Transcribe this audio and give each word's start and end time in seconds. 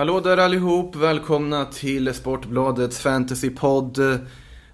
Hallå 0.00 0.20
där 0.20 0.36
allihop, 0.36 0.96
välkomna 0.96 1.64
till 1.64 2.14
Sportbladets 2.14 2.98
Fantasypodd. 2.98 3.98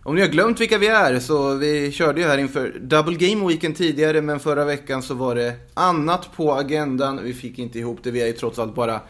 Om 0.03 0.15
ni 0.15 0.21
har 0.21 0.29
glömt 0.29 0.61
vilka 0.61 0.79
vi 0.79 0.87
är 0.87 1.21
så 1.21 1.55
vi 1.55 1.93
körde 1.93 2.21
ju 2.21 2.27
här 2.27 2.39
inför 2.39 2.79
Double 2.81 3.17
Game 3.17 3.49
Weekend 3.49 3.77
tidigare 3.77 4.21
men 4.21 4.41
förra 4.41 4.65
veckan 4.65 5.03
så 5.03 5.15
var 5.15 5.35
det 5.35 5.55
annat 5.75 6.37
på 6.37 6.55
agendan. 6.55 7.21
Vi 7.25 7.35
fick 7.35 7.59
inte 7.59 7.79
ihop 7.79 7.99
det, 8.03 8.11
vi 8.11 8.23
är 8.23 8.27
ju 8.27 8.33
trots 8.33 8.59
allt 8.59 8.75
bara 8.75 9.01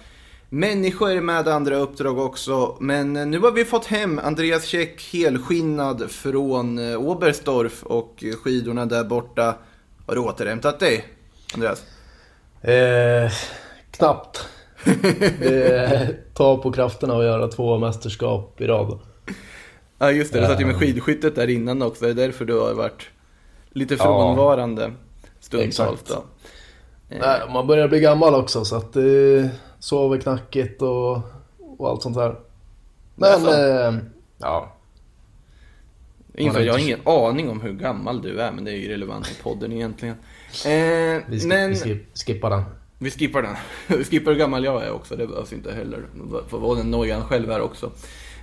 människor 0.49 1.21
med 1.21 1.49
andra 1.49 1.77
uppdrag 1.77 2.19
också. 2.19 2.77
Men 2.81 3.13
nu 3.13 3.39
har 3.39 3.53
vi 3.53 3.65
fått 3.65 3.87
hem 3.87 4.21
Andreas 4.25 4.65
Käck 4.65 5.11
helskinnad 5.13 6.11
från 6.11 6.91
eh, 6.91 6.99
Oberstdorf 6.99 7.83
och 7.83 8.25
skidorna 8.43 8.87
där 8.87 9.05
borta. 9.05 9.55
Har 10.07 10.15
du 10.15 10.21
återhämtat 10.21 10.81
dig, 10.81 11.05
Andreas? 11.55 11.83
Eh, 12.63 13.33
knappt. 13.91 14.49
Det 15.39 16.35
tar 16.35 16.57
på 16.57 16.73
krafterna 16.73 17.17
att 17.17 17.25
göra 17.25 17.49
två 17.49 17.79
mästerskap 17.79 18.61
i 18.61 18.67
rad. 18.67 18.99
Ja 19.99 20.11
just 20.11 20.33
det, 20.33 20.41
du 20.41 20.47
satt 20.47 20.61
ju 20.61 20.65
med 20.65 20.75
eh. 20.75 20.81
skidskyttet 20.81 21.35
där 21.35 21.51
innan 21.51 21.83
också. 21.83 22.05
Det 22.05 22.11
är 22.11 22.15
därför 22.15 22.45
du 22.45 22.61
har 22.61 22.75
varit 22.75 23.09
lite 23.71 23.97
frånvarande 23.97 24.83
ja, 24.83 24.91
stundtals 25.41 26.03
då. 26.03 26.25
Nej, 27.09 27.41
man 27.53 27.67
börjar 27.67 27.89
bli 27.89 28.01
gammal 28.01 28.35
också 28.35 28.65
så 28.65 28.77
att 28.77 28.93
det 28.93 29.51
sover 29.79 30.19
knackigt 30.19 30.83
och, 30.83 31.21
och 31.79 31.89
allt 31.89 32.03
sånt 32.03 32.17
där. 32.17 32.37
Men, 33.15 33.47
eh, 33.47 34.03
ja. 34.39 34.73
Inför, 36.35 36.61
jag 36.61 36.73
har 36.73 36.81
ingen 36.81 37.01
aning 37.05 37.51
om 37.51 37.61
hur 37.61 37.73
gammal 37.73 38.23
du 38.23 38.41
är, 38.41 38.53
men 38.53 38.65
det 38.65 38.71
är 38.71 38.77
ju 38.77 38.89
relevant 38.89 39.31
i 39.31 39.43
podden 39.43 39.73
egentligen. 39.73 40.17
Eh, 40.67 41.23
vi, 41.29 41.41
sk 41.41 41.47
men... 41.47 41.73
vi 41.73 42.05
skippar 42.27 42.51
den. 42.51 42.63
Vi 42.99 43.11
skippar 43.11 43.43
den. 43.43 43.57
Vi 43.99 44.05
skippar 44.05 44.33
hur 44.33 44.39
gammal 44.39 44.65
jag 44.65 44.85
är 44.85 44.93
också, 44.93 45.17
det 45.17 45.27
behövs 45.27 45.53
inte 45.53 45.73
heller. 45.73 46.07
Får 46.49 46.59
vara 46.59 46.79
den 46.79 46.91
nojan 46.91 47.25
själv 47.25 47.51
här 47.51 47.61
också. 47.61 47.93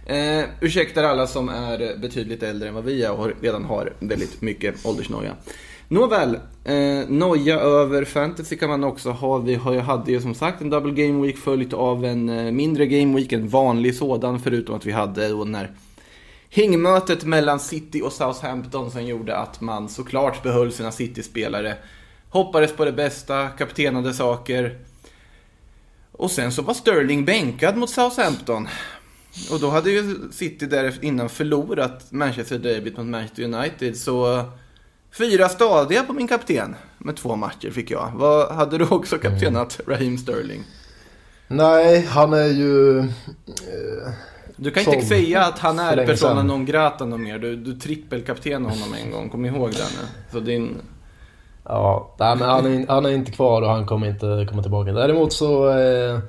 Eh, 0.06 0.44
ursäktar 0.62 1.04
alla 1.04 1.28
som 1.28 1.50
är 1.50 1.98
betydligt 1.98 2.44
äldre 2.44 2.70
än 2.70 2.76
vad 2.76 2.84
vi 2.84 3.04
är 3.04 3.12
och 3.12 3.32
redan 3.42 3.66
har 3.66 3.94
väldigt 4.00 4.42
mycket 4.42 4.86
åldersnoja. 4.86 5.36
Nåväl, 5.88 6.40
eh, 6.64 7.08
noja 7.08 7.60
över 7.60 8.06
fantasy 8.06 8.58
kan 8.58 8.70
man 8.70 8.84
också 8.84 9.10
ha. 9.12 9.38
Vi 9.38 9.56
har, 9.56 9.76
hade 9.76 10.12
ju 10.12 10.22
som 10.22 10.36
sagt 10.36 10.62
en 10.62 10.70
double 10.70 11.06
game 11.06 11.26
week 11.26 11.38
följt 11.38 11.74
av 11.74 12.06
en 12.06 12.30
eh, 12.30 12.52
mindre 12.52 12.86
game 12.86 13.16
week, 13.16 13.32
en 13.32 13.48
vanlig 13.48 13.96
sådan, 13.96 14.40
förutom 14.40 14.76
att 14.76 14.86
vi 14.86 14.92
hade 14.92 15.30
då 15.30 15.44
när 15.44 15.72
hängmötet 16.50 17.24
mellan 17.24 17.60
City 17.60 18.02
och 18.02 18.14
Southampton 18.14 18.92
som 18.92 19.06
gjorde 19.06 19.38
att 19.38 19.62
man 19.62 19.90
såklart 19.90 20.44
behöll 20.44 20.72
sina 20.72 20.92
City-spelare. 20.92 21.76
Hoppades 22.34 22.74
på 22.74 22.86
det 22.86 22.92
bästa, 22.92 23.50
kaptenade 23.50 24.14
saker. 24.14 24.78
Och 26.12 26.32
sen 26.32 26.52
så 26.52 26.62
var 26.62 26.74
Sterling 26.74 27.26
bänkad 27.26 27.78
mot 27.78 27.90
Southampton. 27.90 28.68
Och 29.52 29.60
då 29.60 29.70
hade 29.70 29.92
ju 29.92 30.16
City 30.32 30.66
där 30.66 31.06
innan 31.06 31.30
förlorat 31.30 32.12
Manchester 32.12 32.60
Derby 32.60 32.92
mot 32.98 33.06
Manchester 33.06 33.44
United. 33.44 33.98
Så 33.98 34.46
fyra 35.12 35.50
stadiga 35.50 36.04
på 36.04 36.14
min 36.14 36.28
kapten 36.28 36.76
med 36.98 37.16
två 37.16 37.36
matcher 37.36 37.72
fick 37.72 37.92
jag. 37.92 38.12
Vad, 38.16 38.52
hade 38.56 38.78
du 38.78 38.86
också 38.86 39.18
kaptenat 39.18 39.80
mm. 39.80 39.94
Raheem 39.94 40.18
Sterling? 40.18 40.64
Nej, 41.48 42.06
han 42.06 42.34
är 42.34 42.48
ju... 42.48 43.00
Eh, 43.00 43.06
du 44.56 44.72
kan 44.72 44.94
inte 44.94 45.06
säga 45.06 45.46
att 45.46 45.60
han 45.60 45.80
är 45.80 46.06
persona 46.06 46.44
non 46.44 46.66
grata 46.66 47.06
någon 47.06 47.24
mer. 47.24 47.40
Du, 47.40 47.56
du 47.56 47.74
trippelkaptenade 47.74 48.76
honom 48.76 48.94
en 48.94 49.12
gång, 49.12 49.30
kom 49.30 49.46
ihåg 49.46 49.72
det 49.72 49.78
nu. 49.78 50.08
Så 50.32 50.40
din... 50.40 50.78
Ja, 51.64 52.16
nej, 52.20 52.36
men 52.36 52.50
han 52.50 52.66
är, 52.66 52.88
han 52.88 53.06
är 53.06 53.10
inte 53.10 53.32
kvar 53.32 53.62
och 53.62 53.70
han 53.70 53.86
kommer 53.86 54.08
inte 54.08 54.46
komma 54.50 54.62
tillbaka. 54.62 54.92
Däremot 54.92 55.34
så, 55.34 55.70
eh, 55.70 56.20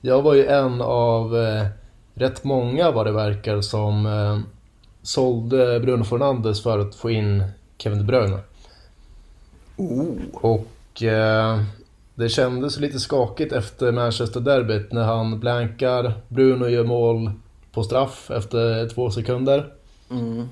jag 0.00 0.22
var 0.22 0.34
ju 0.34 0.46
en 0.46 0.80
av 0.80 1.36
eh, 1.36 1.66
rätt 2.14 2.44
många 2.44 2.90
vad 2.90 3.06
det 3.06 3.12
verkar 3.12 3.60
som 3.60 4.06
eh, 4.06 4.38
sålde 5.02 5.80
Bruno 5.80 6.04
Fernandes 6.04 6.62
för 6.62 6.78
att 6.78 6.94
få 6.94 7.10
in 7.10 7.44
Kevin 7.78 7.98
De 7.98 8.04
Bruyne. 8.04 8.38
Oh. 9.76 10.16
Och 10.32 11.02
eh, 11.02 11.62
det 12.14 12.28
kändes 12.28 12.78
lite 12.78 13.00
skakigt 13.00 13.52
efter 13.52 13.92
Manchester-derbyt 13.92 14.92
när 14.92 15.04
han 15.04 15.40
blankar, 15.40 16.12
Bruno 16.28 16.68
gör 16.68 16.84
mål 16.84 17.30
på 17.72 17.82
straff 17.82 18.30
efter 18.30 18.88
två 18.88 19.10
sekunder. 19.10 19.72
Mm. 20.10 20.48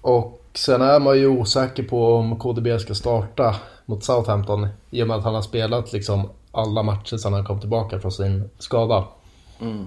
Och 0.00 0.37
sen 0.58 0.82
är 0.82 1.00
man 1.00 1.18
ju 1.18 1.28
osäker 1.28 1.82
på 1.82 2.14
om 2.14 2.38
KDB 2.38 2.80
ska 2.80 2.94
starta 2.94 3.56
mot 3.86 4.04
Southampton 4.04 4.68
i 4.90 5.02
och 5.02 5.08
med 5.08 5.16
att 5.16 5.24
han 5.24 5.34
har 5.34 5.42
spelat 5.42 5.92
liksom 5.92 6.28
alla 6.52 6.82
matcher 6.82 7.16
sedan 7.16 7.32
han 7.32 7.44
kom 7.44 7.60
tillbaka 7.60 8.00
från 8.00 8.12
sin 8.12 8.50
skada. 8.58 9.04
Mm. 9.60 9.86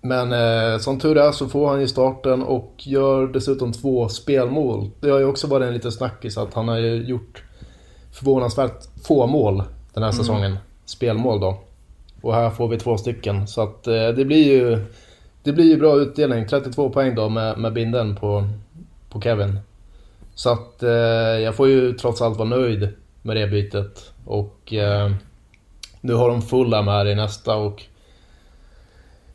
Men 0.00 0.32
eh, 0.32 0.78
som 0.78 1.00
tur 1.00 1.18
är 1.18 1.32
så 1.32 1.48
får 1.48 1.68
han 1.68 1.80
ju 1.80 1.88
starten 1.88 2.42
och 2.42 2.72
gör 2.78 3.26
dessutom 3.26 3.72
två 3.72 4.08
spelmål. 4.08 4.90
Det 5.00 5.10
har 5.10 5.18
ju 5.18 5.24
också 5.24 5.46
varit 5.46 5.66
en 5.66 5.74
liten 5.74 5.92
snackis 5.92 6.38
att 6.38 6.54
han 6.54 6.68
har 6.68 6.78
ju 6.78 7.04
gjort 7.04 7.42
förvånansvärt 8.12 8.84
få 9.04 9.26
mål 9.26 9.62
den 9.94 10.02
här 10.02 10.10
mm. 10.10 10.18
säsongen. 10.18 10.58
Spelmål 10.84 11.40
då. 11.40 11.60
Och 12.20 12.34
här 12.34 12.50
får 12.50 12.68
vi 12.68 12.78
två 12.78 12.98
stycken. 12.98 13.46
Så 13.46 13.62
att 13.62 13.86
eh, 13.86 14.08
det 14.08 14.24
blir 14.24 14.46
ju 14.46 14.84
det 15.42 15.52
blir 15.52 15.64
ju 15.64 15.76
bra 15.76 15.96
utdelning. 15.96 16.48
32 16.48 16.90
poäng 16.90 17.14
då 17.14 17.28
med, 17.28 17.58
med 17.58 17.72
binden 17.72 18.16
på, 18.16 18.48
på 19.10 19.20
Kevin. 19.20 19.58
Så 20.38 20.50
att 20.50 20.82
eh, 20.82 20.90
jag 21.42 21.54
får 21.54 21.68
ju 21.68 21.92
trots 21.92 22.22
allt 22.22 22.38
vara 22.38 22.48
nöjd 22.48 22.88
med 23.22 23.36
det 23.36 23.46
bytet. 23.46 24.12
Och 24.24 24.72
eh, 24.72 25.12
nu 26.00 26.14
har 26.14 26.28
de 26.28 26.42
fulla 26.42 26.82
med 26.82 26.94
här 26.94 27.06
i 27.06 27.14
nästa 27.14 27.56
och 27.56 27.82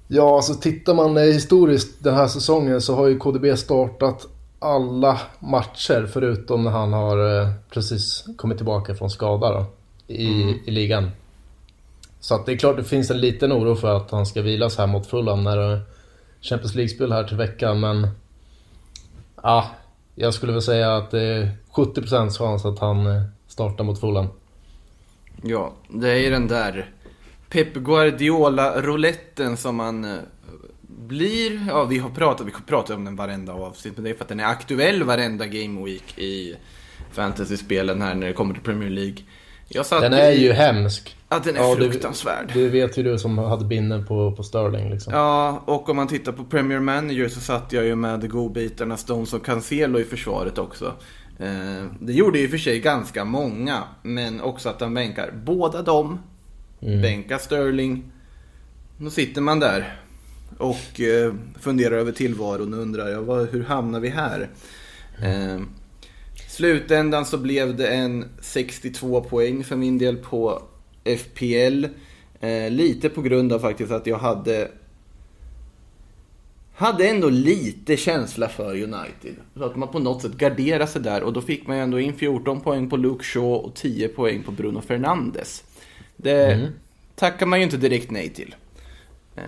Ja, 0.07 0.35
alltså 0.35 0.53
tittar 0.53 0.93
man 0.93 1.17
historiskt 1.17 2.03
den 2.03 2.15
här 2.15 2.27
säsongen 2.27 2.81
så 2.81 2.95
har 2.95 3.07
ju 3.07 3.19
KDB 3.19 3.57
startat 3.57 4.27
alla 4.59 5.19
matcher 5.39 6.09
förutom 6.13 6.63
när 6.63 6.71
han 6.71 6.93
har 6.93 7.41
eh, 7.41 7.49
precis 7.69 8.25
kommit 8.37 8.57
tillbaka 8.57 8.95
från 8.95 9.09
skada 9.09 9.51
då, 9.51 9.65
i, 10.07 10.43
mm. 10.43 10.55
i 10.65 10.71
ligan. 10.71 11.11
Så 12.19 12.35
att 12.35 12.45
det 12.45 12.51
är 12.51 12.57
klart 12.57 12.77
det 12.77 12.83
finns 12.83 13.11
en 13.11 13.19
liten 13.19 13.53
oro 13.53 13.75
för 13.75 13.95
att 13.97 14.11
han 14.11 14.25
ska 14.25 14.41
vilas 14.41 14.77
här 14.77 14.87
mot 14.87 15.07
Fulham 15.07 15.43
när 15.43 15.57
det 15.57 15.63
är 15.63 15.81
Champions 16.41 16.75
League-spel 16.75 17.11
här 17.11 17.23
till 17.23 17.37
veckan 17.37 17.79
men... 17.79 18.07
Ja, 19.43 19.71
jag 20.15 20.33
skulle 20.33 20.51
väl 20.51 20.61
säga 20.61 20.95
att 20.95 21.11
det 21.11 21.21
är 21.21 21.51
70% 21.73 22.29
chans 22.29 22.65
att 22.65 22.79
han 22.79 23.07
eh, 23.07 23.21
startar 23.47 23.83
mot 23.83 23.99
Fulham. 23.99 24.27
Ja, 25.43 25.73
det 25.89 26.11
är 26.11 26.17
ju 26.17 26.29
den 26.29 26.47
där 26.47 26.91
Pep 27.49 27.73
Guardiola-rouletten 27.73 29.57
som 29.57 29.75
man 29.75 30.05
eh, 30.05 30.19
blir, 30.81 31.67
ja 31.67 31.83
vi 31.83 31.97
har 31.97 32.09
pratat, 32.09 32.47
vi 32.47 32.51
pratar 32.67 32.95
om 32.95 33.05
den 33.05 33.15
varenda 33.15 33.53
avsnitt, 33.53 33.93
men 33.95 34.03
det 34.03 34.09
är 34.09 34.13
för 34.13 34.23
att 34.23 34.29
den 34.29 34.39
är 34.39 34.45
aktuell 34.45 35.03
varenda 35.03 35.45
Game 35.45 35.85
Week 35.85 36.17
i 36.17 36.55
Fantasyspelen 37.11 38.01
här 38.01 38.15
när 38.15 38.27
det 38.27 38.33
kommer 38.33 38.53
till 38.53 38.63
Premier 38.63 38.89
League 38.89 39.17
den 39.89 40.13
är 40.13 40.31
i, 40.31 40.43
ju 40.43 40.51
hemsk. 40.51 41.17
Ja, 41.29 41.41
den 41.43 41.55
är 41.55 41.59
ja, 41.59 41.75
fruktansvärd. 41.75 42.51
Det 42.53 42.67
vet 42.67 42.97
ju 42.97 43.03
du 43.03 43.19
som 43.19 43.37
hade 43.37 43.65
binden 43.65 44.05
på, 44.05 44.31
på 44.31 44.43
Sterling 44.43 44.89
liksom. 44.89 45.13
Ja, 45.13 45.63
och 45.65 45.89
om 45.89 45.95
man 45.95 46.07
tittar 46.07 46.31
på 46.31 46.43
Premier 46.43 46.79
Manager 46.79 47.27
så 47.27 47.39
satt 47.39 47.73
jag 47.73 47.85
ju 47.85 47.95
med 47.95 48.29
godbitarna 48.29 48.97
Stones 48.97 49.33
och 49.33 49.45
Cancelo 49.45 49.99
i 49.99 50.03
försvaret 50.03 50.57
också. 50.57 50.93
Eh, 51.39 51.85
det 51.99 52.13
gjorde 52.13 52.39
ju 52.39 52.49
för 52.49 52.57
sig 52.57 52.79
ganska 52.79 53.25
många, 53.25 53.83
men 54.01 54.41
också 54.41 54.69
att 54.69 54.81
han 54.81 54.93
bänkar 54.93 55.31
båda 55.45 55.81
dem 55.81 56.19
Mm. 56.85 57.01
Bänka 57.01 57.39
Sterling. 57.39 58.03
Då 58.97 59.09
sitter 59.09 59.41
man 59.41 59.59
där 59.59 59.99
och 60.57 61.01
eh, 61.01 61.33
funderar 61.59 61.95
över 61.95 62.11
tillvaron 62.11 62.73
och 62.73 62.79
undrar 62.79 63.09
ja, 63.09 63.21
vad, 63.21 63.49
hur 63.49 63.63
hamnar 63.63 63.99
vi 63.99 64.09
här? 64.09 64.49
Eh, 65.23 65.61
slutändan 66.53 67.25
så 67.25 67.37
blev 67.37 67.75
det 67.75 67.87
en 67.87 68.25
62 68.41 69.21
poäng 69.21 69.63
för 69.63 69.75
min 69.75 69.97
del 69.97 70.17
på 70.17 70.61
FPL. 71.17 71.85
Eh, 72.39 72.69
lite 72.69 73.09
på 73.09 73.21
grund 73.21 73.53
av 73.53 73.59
faktiskt 73.59 73.91
att 73.91 74.07
jag 74.07 74.17
hade 74.17 74.71
hade 76.75 77.07
ändå 77.07 77.29
lite 77.29 77.97
känsla 77.97 78.49
för 78.49 78.71
United. 78.71 79.35
Så 79.55 79.63
att 79.63 79.75
man 79.75 79.87
på 79.87 79.99
något 79.99 80.21
sätt 80.21 80.31
garderade 80.31 80.87
sig 80.87 81.01
där 81.01 81.23
och 81.23 81.33
då 81.33 81.41
fick 81.41 81.67
man 81.67 81.77
ju 81.77 81.83
ändå 81.83 81.99
in 81.99 82.13
14 82.13 82.61
poäng 82.61 82.89
på 82.89 82.97
Luke 82.97 83.23
Shaw 83.23 83.55
och 83.55 83.73
10 83.75 84.07
poäng 84.07 84.43
på 84.43 84.51
Bruno 84.51 84.81
Fernandes. 84.81 85.63
Det 86.15 86.53
mm. 86.53 86.71
tackar 87.15 87.45
man 87.45 87.59
ju 87.59 87.63
inte 87.63 87.77
direkt 87.77 88.11
nej 88.11 88.29
till. 88.29 88.55
Eh, 89.35 89.43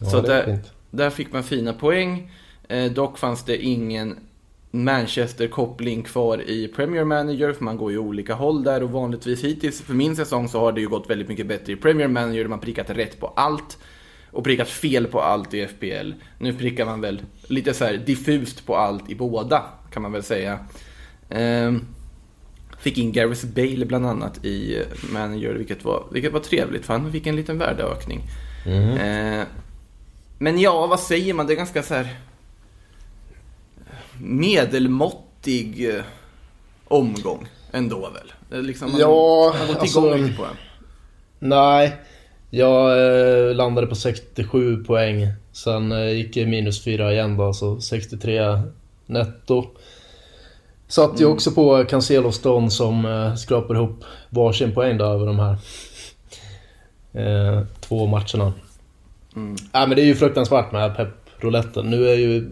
ja, 0.00 0.06
så 0.06 0.20
där, 0.20 0.58
där 0.90 1.10
fick 1.10 1.32
man 1.32 1.44
fina 1.44 1.72
poäng. 1.72 2.32
Eh, 2.68 2.92
dock 2.92 3.18
fanns 3.18 3.44
det 3.44 3.64
ingen 3.64 4.16
Manchester-koppling 4.70 6.02
kvar 6.02 6.50
i 6.50 6.68
Premier 6.68 7.04
Manager, 7.04 7.52
för 7.52 7.64
man 7.64 7.76
går 7.76 7.92
ju 7.92 7.98
olika 7.98 8.34
håll 8.34 8.64
där 8.64 8.82
och 8.82 8.90
vanligtvis 8.90 9.44
hittills 9.44 9.82
för 9.82 9.94
min 9.94 10.16
säsong 10.16 10.48
så 10.48 10.60
har 10.60 10.72
det 10.72 10.80
ju 10.80 10.88
gått 10.88 11.10
väldigt 11.10 11.28
mycket 11.28 11.46
bättre 11.46 11.72
i 11.72 11.76
Premier 11.76 12.08
Manager, 12.08 12.48
man 12.48 12.60
prickat 12.60 12.90
rätt 12.90 13.20
på 13.20 13.26
allt 13.26 13.78
och 14.30 14.44
prickat 14.44 14.68
fel 14.68 15.06
på 15.06 15.20
allt 15.20 15.54
i 15.54 15.66
FPL. 15.66 16.12
Nu 16.38 16.54
prickar 16.54 16.86
man 16.86 17.00
väl 17.00 17.22
lite 17.48 17.74
så 17.74 17.92
diffust 18.06 18.66
på 18.66 18.76
allt 18.76 19.10
i 19.10 19.14
båda, 19.14 19.62
kan 19.92 20.02
man 20.02 20.12
väl 20.12 20.22
säga. 20.22 20.58
Um, 21.30 21.86
Fick 22.78 22.98
in 22.98 23.12
Gareth 23.12 23.46
Bale 23.46 23.86
bland 23.86 24.06
annat 24.06 24.44
i 24.44 24.82
manager, 25.12 25.54
vilket 25.54 25.84
var, 25.84 26.04
vilket 26.12 26.32
var 26.32 26.40
trevligt 26.40 26.86
för 26.86 26.92
han 26.92 27.12
fick 27.12 27.26
en 27.26 27.36
liten 27.36 27.58
värdeökning. 27.58 28.22
Mm. 28.66 28.90
Eh, 29.40 29.46
men 30.38 30.60
ja, 30.60 30.86
vad 30.86 31.00
säger 31.00 31.34
man? 31.34 31.46
Det 31.46 31.52
är 31.52 31.56
ganska 31.56 31.82
så 31.82 31.94
här 31.94 32.16
medelmåttig 34.20 35.88
eh, 35.94 36.02
omgång 36.88 37.48
ändå 37.72 38.10
väl? 38.10 38.64
Liksom, 38.64 38.90
man, 38.92 39.00
Ja, 39.00 39.54
man 39.58 39.68
har 39.74 39.80
alltså- 39.80 40.00
på 40.00 40.08
den. 40.08 40.34
Nej, 41.38 41.96
jag 42.50 43.08
eh, 43.48 43.54
landade 43.54 43.86
på 43.86 43.94
67 43.94 44.84
poäng. 44.84 45.26
Sen 45.52 45.92
eh, 45.92 46.10
gick 46.12 46.36
jag 46.36 46.48
minus 46.48 46.84
4 46.84 47.12
igen 47.12 47.36
då, 47.36 47.52
så 47.52 47.80
63 47.80 48.60
netto. 49.06 49.66
Satt 50.88 51.20
ju 51.20 51.24
också 51.24 51.50
på 51.50 51.84
Cancelo 51.84 52.32
Stone 52.32 52.70
som 52.70 53.04
eh, 53.06 53.34
skrapar 53.34 53.74
ihop 53.74 54.04
varsin 54.30 54.74
poäng 54.74 54.98
då 54.98 55.04
över 55.04 55.26
de 55.26 55.38
här 55.38 55.56
eh, 57.12 57.62
två 57.80 58.06
matcherna. 58.06 58.52
Mm. 59.36 59.56
Ja, 59.72 59.86
men 59.86 59.96
det 59.96 60.02
är 60.02 60.06
ju 60.06 60.14
fruktansvärt 60.14 60.72
med 60.72 60.96
Pep-rouletten. 60.96 61.82
Nu 61.82 62.08
är 62.08 62.14
ju 62.14 62.48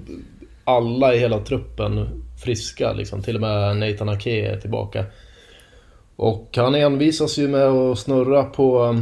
alla 0.64 1.14
i 1.14 1.18
hela 1.18 1.38
truppen 1.38 2.22
friska 2.44 2.92
liksom. 2.92 3.22
Till 3.22 3.34
och 3.34 3.40
med 3.40 3.76
Nathan 3.76 4.08
Ake 4.08 4.30
är 4.30 4.60
tillbaka. 4.60 5.04
Och 6.16 6.48
han 6.56 6.74
envisas 6.74 7.38
ju 7.38 7.48
med 7.48 7.66
att 7.66 7.98
snurra 7.98 8.44
på... 8.44 9.00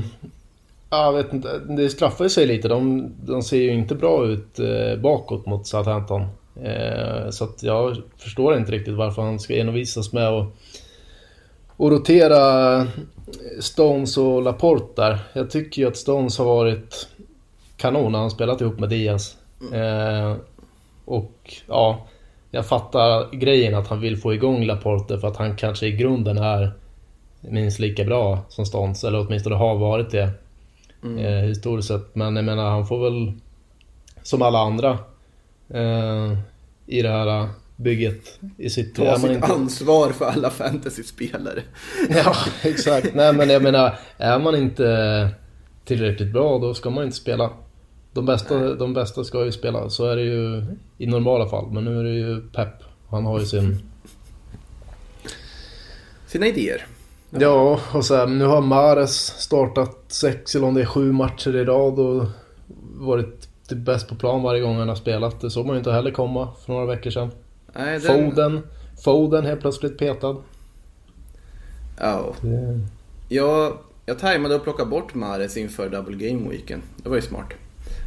ja, 0.90 1.04
Jag 1.04 1.12
vet 1.12 1.32
inte, 1.32 1.58
det 1.58 1.90
straffar 1.90 2.24
ju 2.24 2.30
sig 2.30 2.46
lite. 2.46 2.68
De, 2.68 3.12
de 3.22 3.42
ser 3.42 3.62
ju 3.62 3.72
inte 3.72 3.94
bra 3.94 4.26
ut 4.26 4.58
eh, 4.58 5.00
bakåt 5.00 5.46
mot 5.46 5.66
Southampton. 5.66 6.22
Eh, 6.62 7.30
så 7.30 7.44
att 7.44 7.62
jag 7.62 7.96
förstår 8.18 8.56
inte 8.56 8.72
riktigt 8.72 8.94
varför 8.94 9.22
han 9.22 9.38
ska 9.38 9.56
envisas 9.56 10.12
med 10.12 10.28
att 10.28 10.48
och 11.76 11.90
rotera 11.90 12.86
Stones 13.60 14.16
och 14.16 14.42
Laporte 14.42 15.02
där. 15.02 15.18
Jag 15.32 15.50
tycker 15.50 15.82
ju 15.82 15.88
att 15.88 15.96
Stones 15.96 16.38
har 16.38 16.44
varit 16.44 17.08
kanon 17.76 18.12
när 18.12 18.18
han 18.18 18.30
spelat 18.30 18.60
ihop 18.60 18.78
med 18.78 18.88
Diaz. 18.88 19.36
Eh, 19.72 20.36
och 21.04 21.54
ja, 21.68 22.06
jag 22.50 22.66
fattar 22.66 23.36
grejen 23.36 23.74
att 23.74 23.88
han 23.88 24.00
vill 24.00 24.16
få 24.16 24.34
igång 24.34 24.64
Laporte 24.64 25.18
för 25.18 25.28
att 25.28 25.36
han 25.36 25.56
kanske 25.56 25.86
i 25.86 25.92
grunden 25.92 26.38
är 26.38 26.72
minst 27.40 27.78
lika 27.78 28.04
bra 28.04 28.38
som 28.48 28.66
Stones, 28.66 29.04
eller 29.04 29.26
åtminstone 29.26 29.56
har 29.56 29.76
varit 29.76 30.10
det 30.10 30.30
eh, 31.18 31.44
historiskt 31.48 31.88
sett. 31.88 32.14
Men 32.14 32.36
jag 32.36 32.44
menar, 32.44 32.70
han 32.70 32.86
får 32.86 32.98
väl 33.10 33.32
som 34.22 34.42
alla 34.42 34.58
andra 34.58 34.98
eh, 35.68 36.38
i 36.86 37.02
det 37.02 37.08
här 37.08 37.48
bygget 37.76 38.38
i 38.56 38.70
sitt... 38.70 38.94
Ta 38.94 39.18
sitt 39.18 39.30
inte- 39.30 39.46
ansvar 39.46 40.10
för 40.10 40.24
alla 40.24 40.50
fantasy-spelare. 40.50 41.62
Ja, 42.08 42.34
exakt. 42.62 43.14
Nej, 43.14 43.32
men 43.32 43.50
jag 43.50 43.62
menar, 43.62 43.98
är 44.18 44.38
man 44.38 44.56
inte 44.56 45.28
tillräckligt 45.84 46.32
bra 46.32 46.58
då 46.58 46.74
ska 46.74 46.90
man 46.90 47.04
inte 47.04 47.16
spela. 47.16 47.50
De 48.12 48.26
bästa, 48.26 48.74
de 48.74 48.94
bästa 48.94 49.24
ska 49.24 49.44
ju 49.44 49.52
spela, 49.52 49.90
så 49.90 50.06
är 50.06 50.16
det 50.16 50.22
ju 50.22 50.64
i 50.98 51.06
normala 51.06 51.48
fall. 51.48 51.70
Men 51.70 51.84
nu 51.84 51.98
är 51.98 52.04
det 52.04 52.14
ju 52.14 52.40
Pep. 52.40 52.74
Han 53.10 53.26
har 53.26 53.40
ju 53.40 53.46
sin... 53.46 53.78
Sina 56.26 56.46
idéer. 56.46 56.86
Ja, 57.30 57.80
och 57.92 58.04
så 58.04 58.16
här, 58.16 58.26
nu 58.26 58.44
har 58.44 58.60
Mares 58.60 59.26
startat 59.26 59.98
sex 60.08 60.54
eller 60.54 60.66
om 60.66 60.74
det 60.74 60.80
är 60.80 60.86
sju 60.86 61.12
matcher 61.12 61.56
i 61.56 61.64
rad 61.64 61.98
och 61.98 62.24
varit 62.94 63.48
typ 63.68 63.78
bäst 63.78 64.08
på 64.08 64.14
plan 64.14 64.42
varje 64.42 64.60
gång 64.60 64.76
han 64.76 64.88
har 64.88 64.96
spelat. 64.96 65.40
Det 65.40 65.50
såg 65.50 65.66
man 65.66 65.74
ju 65.74 65.78
inte 65.78 65.92
heller 65.92 66.10
komma 66.10 66.48
för 66.64 66.72
några 66.72 66.86
veckor 66.86 67.10
sedan. 67.10 67.30
Nej, 67.74 67.98
den... 67.98 68.30
Foden, 68.30 68.60
Foden 69.04 69.46
helt 69.46 69.60
plötsligt 69.60 69.98
petad. 69.98 70.36
Ja. 71.98 72.34
Det... 72.40 72.80
Jag, 73.28 73.78
jag 74.06 74.18
tajmade 74.18 74.54
att 74.54 74.62
plocka 74.62 74.84
bort 74.84 75.14
Mares 75.14 75.56
inför 75.56 75.88
Double 75.88 76.28
Game 76.28 76.50
Weekend. 76.50 76.82
Det 76.96 77.08
var 77.08 77.16
ju 77.16 77.22
smart. 77.22 77.52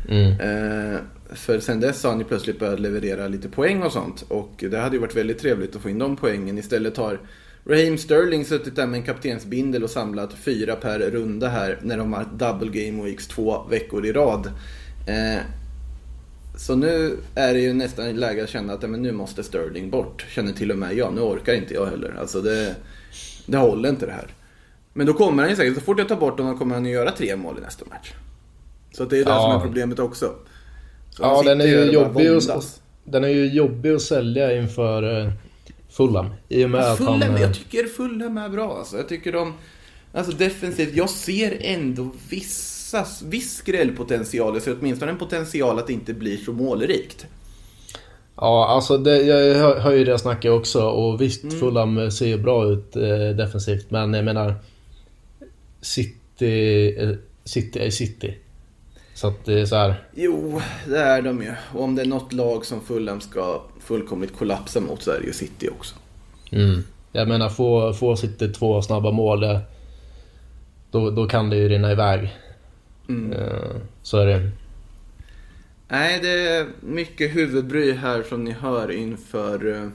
Mm. 0.10 0.32
Eh, 0.32 1.00
för 1.34 1.60
sen 1.60 1.80
dess 1.80 2.04
har 2.04 2.10
han 2.10 2.20
ju 2.20 2.26
plötsligt 2.26 2.60
börjat 2.60 2.80
leverera 2.80 3.28
lite 3.28 3.50
poäng 3.50 3.84
och 3.84 3.92
sånt. 3.92 4.26
Och 4.28 4.52
det 4.58 4.78
hade 4.78 4.96
ju 4.96 5.02
varit 5.02 5.16
väldigt 5.16 5.40
trevligt 5.40 5.76
att 5.76 5.82
få 5.82 5.90
in 5.90 6.00
de 6.00 6.16
poängen. 6.16 6.58
Istället 6.58 6.98
har 6.98 7.20
Raheem 7.66 7.98
Sterling 7.98 8.46
suttit 8.46 8.76
där 8.76 8.88
med 8.88 8.98
en 8.98 9.06
kaptensbindel 9.06 9.84
och 9.84 9.90
samlat 9.90 10.34
fyra 10.34 10.76
per 10.76 11.00
runda 11.00 11.48
här 11.48 11.80
när 11.82 11.98
de 11.98 12.14
har 12.14 12.26
Double 12.34 12.86
Game 12.86 13.04
Weeks 13.04 13.28
två 13.28 13.64
veckor 13.70 14.06
i 14.06 14.12
rad. 14.12 14.52
Eh, 15.08 15.42
så 16.58 16.76
nu 16.76 17.18
är 17.36 17.54
det 17.54 17.60
ju 17.60 17.74
nästan 17.74 18.16
läge 18.16 18.44
att 18.44 18.50
känna 18.50 18.74
att 18.74 18.82
ja, 18.82 18.88
men 18.88 19.02
nu 19.02 19.12
måste 19.12 19.44
Sterling 19.44 19.90
bort. 19.90 20.26
Känner 20.30 20.52
till 20.52 20.72
och 20.72 20.78
med 20.78 20.94
jag. 20.94 21.14
Nu 21.14 21.22
orkar 21.22 21.54
inte 21.54 21.74
jag 21.74 21.86
heller. 21.86 22.16
Alltså 22.20 22.42
det, 22.42 22.76
det 23.46 23.58
håller 23.58 23.90
inte 23.90 24.06
det 24.06 24.12
här. 24.12 24.28
Men 24.94 25.08
då 25.08 25.14
kommer 25.14 25.44
han 25.44 25.50
ju 25.50 25.56
säkert, 25.56 25.76
så 25.76 25.82
fort 25.82 26.00
jag 26.00 26.08
tar 26.08 26.16
bort 26.16 26.40
honom 26.40 26.58
kommer 26.58 26.76
han 26.76 26.86
ju 26.86 26.92
göra 26.92 27.12
tre 27.12 27.36
mål 27.36 27.58
i 27.58 27.62
nästa 27.62 27.86
match. 27.86 28.14
Så 28.96 29.04
att 29.04 29.10
det 29.10 29.18
är 29.20 29.26
det 29.26 29.32
Ja. 29.32 29.42
som 29.42 29.52
är 29.52 29.60
problemet 29.60 30.00
också. 30.00 30.34
Så 31.10 31.24
Ja, 31.24 31.44
den 31.44 31.62
är 31.62 31.66
ju 31.66 31.92
jobbig 31.92 32.28
att, 32.28 32.82
den 33.04 33.24
är 33.24 33.28
ju 33.28 33.48
jobbig 33.48 33.92
att 33.92 34.02
sälja 34.02 34.58
inför 34.58 35.04
uh, 35.04 35.32
Fulham. 35.90 36.30
I 36.50 36.66
och 36.66 36.70
med 36.70 36.82
att 36.82 36.88
han... 36.88 36.98
Fulham, 36.98 37.36
eh, 37.36 37.42
jag 37.42 37.54
tycker 37.54 37.88
Fulham 37.88 38.38
är 38.38 38.50
bra 38.50 38.78
alltså. 38.78 38.98
Jag 38.98 39.10
tycker 39.10 39.32
de... 39.32 39.54
Alltså 40.14 40.32
defensivt, 40.32 40.96
jag 40.96 41.10
ser 41.10 41.58
ändå 41.62 42.12
vissa, 42.30 43.06
viss 43.26 43.56
skrällpotential. 43.56 44.54
Jag 44.54 44.64
ser 44.64 44.76
åtminstone 44.80 45.12
en 45.12 45.18
potential 45.18 45.80
att 45.80 45.88
det 45.88 45.94
inte 45.94 46.14
blir 46.14 46.38
så 46.38 46.54
målrikt. 46.54 47.26
Ja, 48.36 48.68
alltså 48.68 48.98
det, 48.98 49.22
jag 49.22 49.56
hör, 49.56 49.80
hör 49.80 49.92
ju 49.92 50.04
det 50.04 50.20
snacket 50.20 50.52
också 50.52 50.82
och 50.82 51.22
visst 51.22 51.44
Mm. 51.44 51.60
Fulham 51.60 52.12
ser 52.12 52.28
ju 52.28 52.38
bra 52.38 52.66
ut 52.66 52.96
eh, 52.96 53.30
defensivt 53.38 53.92
men 53.92 54.14
jag 54.14 54.26
menar 54.26 54.56
City, 55.82 56.96
eh, 56.98 57.10
City 57.44 57.80
är 57.80 57.90
City. 57.90 58.38
Så 59.16 59.28
att 59.28 59.46
det 59.46 59.62
är 59.62 59.66
så 59.66 59.76
här. 59.76 60.04
Jo, 60.14 60.62
det 60.88 61.00
är 61.00 61.22
de 61.22 61.42
ju. 61.42 61.54
Och 61.74 61.84
om 61.84 61.96
det 61.96 62.02
är 62.02 62.06
något 62.06 62.34
lag 62.34 62.66
som 62.66 62.82
Fulham 62.82 63.22
ska 63.22 63.62
fullkomligt 63.80 64.38
kollapsa 64.38 64.80
mot 64.80 65.02
så 65.02 65.12
är 65.12 65.20
det 65.20 65.26
ju 65.26 65.34
City 65.34 65.70
också. 65.70 65.96
Mm. 66.52 66.84
Jag 67.12 67.28
menar 67.28 67.50
få, 67.50 67.94
få 67.94 68.16
City 68.16 68.54
två 68.54 68.82
snabba 68.82 69.12
mål 69.12 69.40
det, 69.40 69.62
då, 70.92 71.10
då 71.10 71.28
kan 71.28 71.50
det 71.50 71.56
ju 71.56 71.70
rinna 71.70 71.92
iväg. 71.92 72.36
Mm. 73.10 73.34
Eh, 73.34 73.76
så 74.02 74.18
är 74.18 74.26
det. 74.26 74.52
Nej, 75.88 76.20
det 76.22 76.48
är 76.48 76.68
mycket 76.82 77.36
huvudbry 77.36 77.92
här 77.92 78.24
som 78.24 78.44
ni 78.44 78.52
hör 78.52 78.92
inför 78.92 79.76
eh, 79.76 79.90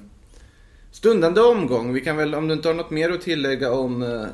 stundande 0.91 1.41
omgång. 1.41 1.93
Vi 1.93 2.01
kan 2.01 2.17
väl, 2.17 2.35
om 2.35 2.49
du 2.49 2.55
inte 2.55 2.69
har 2.69 2.75
något 2.75 2.91
mer 2.91 3.11
att 3.11 3.21
tillägga 3.21 3.73
om... 3.73 4.27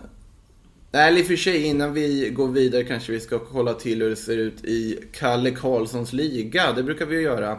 eh, 0.97 1.07
eller 1.07 1.19
i 1.19 1.23
och 1.23 1.27
för 1.27 1.37
sig 1.37 1.63
innan 1.65 1.93
vi 1.93 2.31
går 2.31 2.49
vidare 2.49 2.85
kanske 2.85 3.13
vi 3.13 3.21
ska 3.21 3.39
kolla 3.39 3.75
till 3.75 4.03
hur 4.03 4.11
det 4.11 4.17
ser 4.17 4.37
ut 4.37 4.65
i 4.65 4.99
Kalle 5.13 5.51
Karlssons 5.51 6.13
liga. 6.13 6.73
Det 6.73 6.83
brukar 6.83 7.07
vi 7.07 7.17
ju 7.17 7.23
göra. 7.23 7.59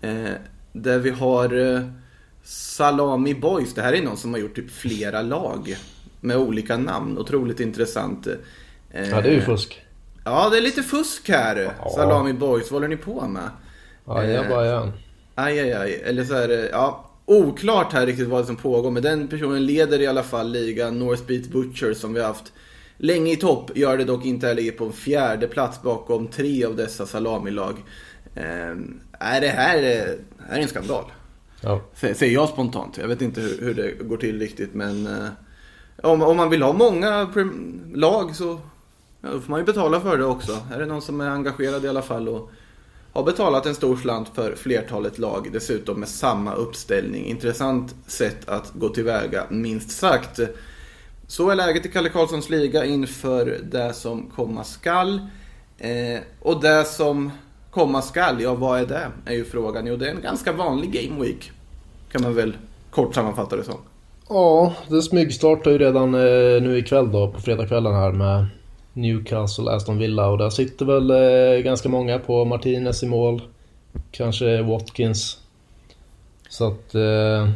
Eh, 0.00 0.30
där 0.72 0.98
vi 0.98 1.10
har 1.10 1.74
eh, 1.74 1.80
Salami 2.44 3.34
Boys. 3.34 3.74
Det 3.74 3.82
här 3.82 3.92
är 3.92 4.02
någon 4.02 4.16
som 4.16 4.32
har 4.32 4.40
gjort 4.40 4.54
typ 4.56 4.70
flera 4.70 5.22
lag 5.22 5.76
med 6.20 6.36
olika 6.36 6.76
namn. 6.76 7.18
Otroligt 7.18 7.60
intressant. 7.60 8.26
Eh, 8.26 9.08
Ja, 9.10 9.20
det 9.20 9.28
är 9.28 9.34
ju 9.34 9.40
fusk. 9.40 9.82
Ja, 10.24 10.48
det 10.50 10.58
är 10.58 10.62
lite 10.62 10.82
fusk 10.82 11.28
här. 11.28 11.72
Ja. 11.78 11.90
Salami 11.90 12.32
Boys, 12.32 12.70
vad 12.70 12.82
håller 12.82 12.88
ni 12.88 12.96
på 12.96 13.28
med? 13.28 13.50
Ja, 14.06 14.24
jag 14.24 14.48
bara 14.48 14.66
igen. 14.66 14.92
Aj, 15.34 15.60
aj, 15.60 15.72
aj. 15.72 16.02
Eller 16.04 16.24
så 16.24 16.34
är 16.34 16.48
det, 16.48 16.68
ja, 16.72 17.10
oklart 17.32 17.92
här 17.92 18.06
riktigt 18.06 18.28
vad 18.28 18.46
som 18.46 18.56
pågår. 18.56 18.90
Men 18.90 19.02
den 19.02 19.28
personen 19.28 19.66
leder 19.66 20.00
i 20.00 20.06
alla 20.06 20.22
fall 20.22 20.52
ligan 20.52 20.98
North 20.98 21.22
Beat 21.26 21.48
Butcher 21.48 21.94
som 21.94 22.14
vi 22.14 22.20
har 22.20 22.26
haft 22.26 22.52
länge 22.96 23.32
i 23.32 23.36
topp. 23.36 23.70
Gör 23.74 23.96
det 23.98 24.04
dock 24.04 24.24
inte, 24.24 24.54
ligger 24.54 24.72
på 24.72 24.84
en 24.84 24.92
fjärde 24.92 25.48
plats 25.48 25.82
bakom 25.82 26.26
tre 26.28 26.64
av 26.64 26.76
dessa 26.76 27.06
salamilag. 27.06 27.74
Ehm, 28.34 29.00
nej, 29.20 29.40
det 29.40 29.48
här 29.48 29.76
är, 29.78 30.06
det 30.06 30.18
här 30.48 30.58
är 30.58 30.62
en 30.62 30.68
skandal. 30.68 31.04
Ja. 31.60 31.80
Sä- 32.00 32.14
Säger 32.14 32.34
jag 32.34 32.48
spontant. 32.48 32.98
Jag 32.98 33.08
vet 33.08 33.22
inte 33.22 33.40
hur, 33.40 33.58
hur 33.60 33.74
det 33.74 33.92
går 34.04 34.16
till 34.16 34.38
riktigt 34.38 34.74
men 34.74 35.06
eh, 35.06 35.28
om, 36.02 36.22
om 36.22 36.36
man 36.36 36.50
vill 36.50 36.62
ha 36.62 36.72
många 36.72 37.28
lag 37.94 38.36
så 38.36 38.60
ja, 39.20 39.28
då 39.32 39.40
får 39.40 39.50
man 39.50 39.60
ju 39.60 39.66
betala 39.66 40.00
för 40.00 40.18
det 40.18 40.24
också. 40.24 40.52
Här 40.70 40.80
är 40.80 40.86
någon 40.86 41.02
som 41.02 41.20
är 41.20 41.28
engagerad 41.30 41.84
i 41.84 41.88
alla 41.88 42.02
fall 42.02 42.28
och 42.28 42.50
har 43.12 43.22
betalat 43.22 43.66
en 43.66 43.74
stor 43.74 43.96
slant 43.96 44.28
för 44.34 44.54
flertalet 44.54 45.18
lag. 45.18 45.48
Dessutom 45.52 46.00
med 46.00 46.08
samma 46.08 46.54
uppställning. 46.54 47.24
Intressant 47.24 47.94
sätt 48.06 48.48
att 48.48 48.72
gå 48.74 48.88
tillväga 48.88 49.44
minst 49.50 49.90
sagt. 49.90 50.40
Så 51.26 51.50
är 51.50 51.54
läget 51.54 51.86
i 51.86 51.88
Kalle 51.88 52.08
Karlssons 52.08 52.50
liga 52.50 52.84
inför 52.84 53.58
det 53.62 53.94
som 53.94 54.30
komma 54.36 54.64
skall. 54.64 55.20
Eh, 55.78 56.20
och 56.40 56.60
det 56.60 56.84
som 56.84 57.30
komma 57.70 58.02
skall, 58.02 58.40
ja 58.40 58.54
vad 58.54 58.80
är 58.80 58.86
det? 58.86 59.10
Är 59.26 59.34
ju 59.34 59.44
frågan. 59.44 59.86
Jo 59.86 59.96
det 59.96 60.06
är 60.06 60.14
en 60.14 60.22
ganska 60.22 60.52
vanlig 60.52 60.92
game 60.92 61.22
week. 61.24 61.50
Kan 62.12 62.22
man 62.22 62.34
väl 62.34 62.56
kort 62.90 63.14
sammanfatta 63.14 63.56
det 63.56 63.64
som. 63.64 63.78
Ja, 64.28 64.74
det 64.88 65.02
smygstartar 65.02 65.70
ju 65.70 65.78
redan 65.78 66.14
eh, 66.14 66.62
nu 66.62 66.78
ikväll 66.78 67.12
då 67.12 67.32
på 67.32 67.40
fredagskvällen 67.40 67.94
här 67.94 68.12
med 68.12 68.46
Newcastle, 68.92 69.70
Aston 69.70 69.98
Villa 69.98 70.28
och 70.28 70.38
där 70.38 70.50
sitter 70.50 70.86
väl 70.86 71.10
eh, 71.10 71.62
ganska 71.62 71.88
många 71.88 72.18
på 72.18 72.44
Martinez 72.44 73.02
i 73.02 73.06
mål. 73.06 73.42
Kanske 74.10 74.62
Watkins. 74.62 75.38
Så 76.48 76.66
att 76.66 76.94
eh, 76.94 77.50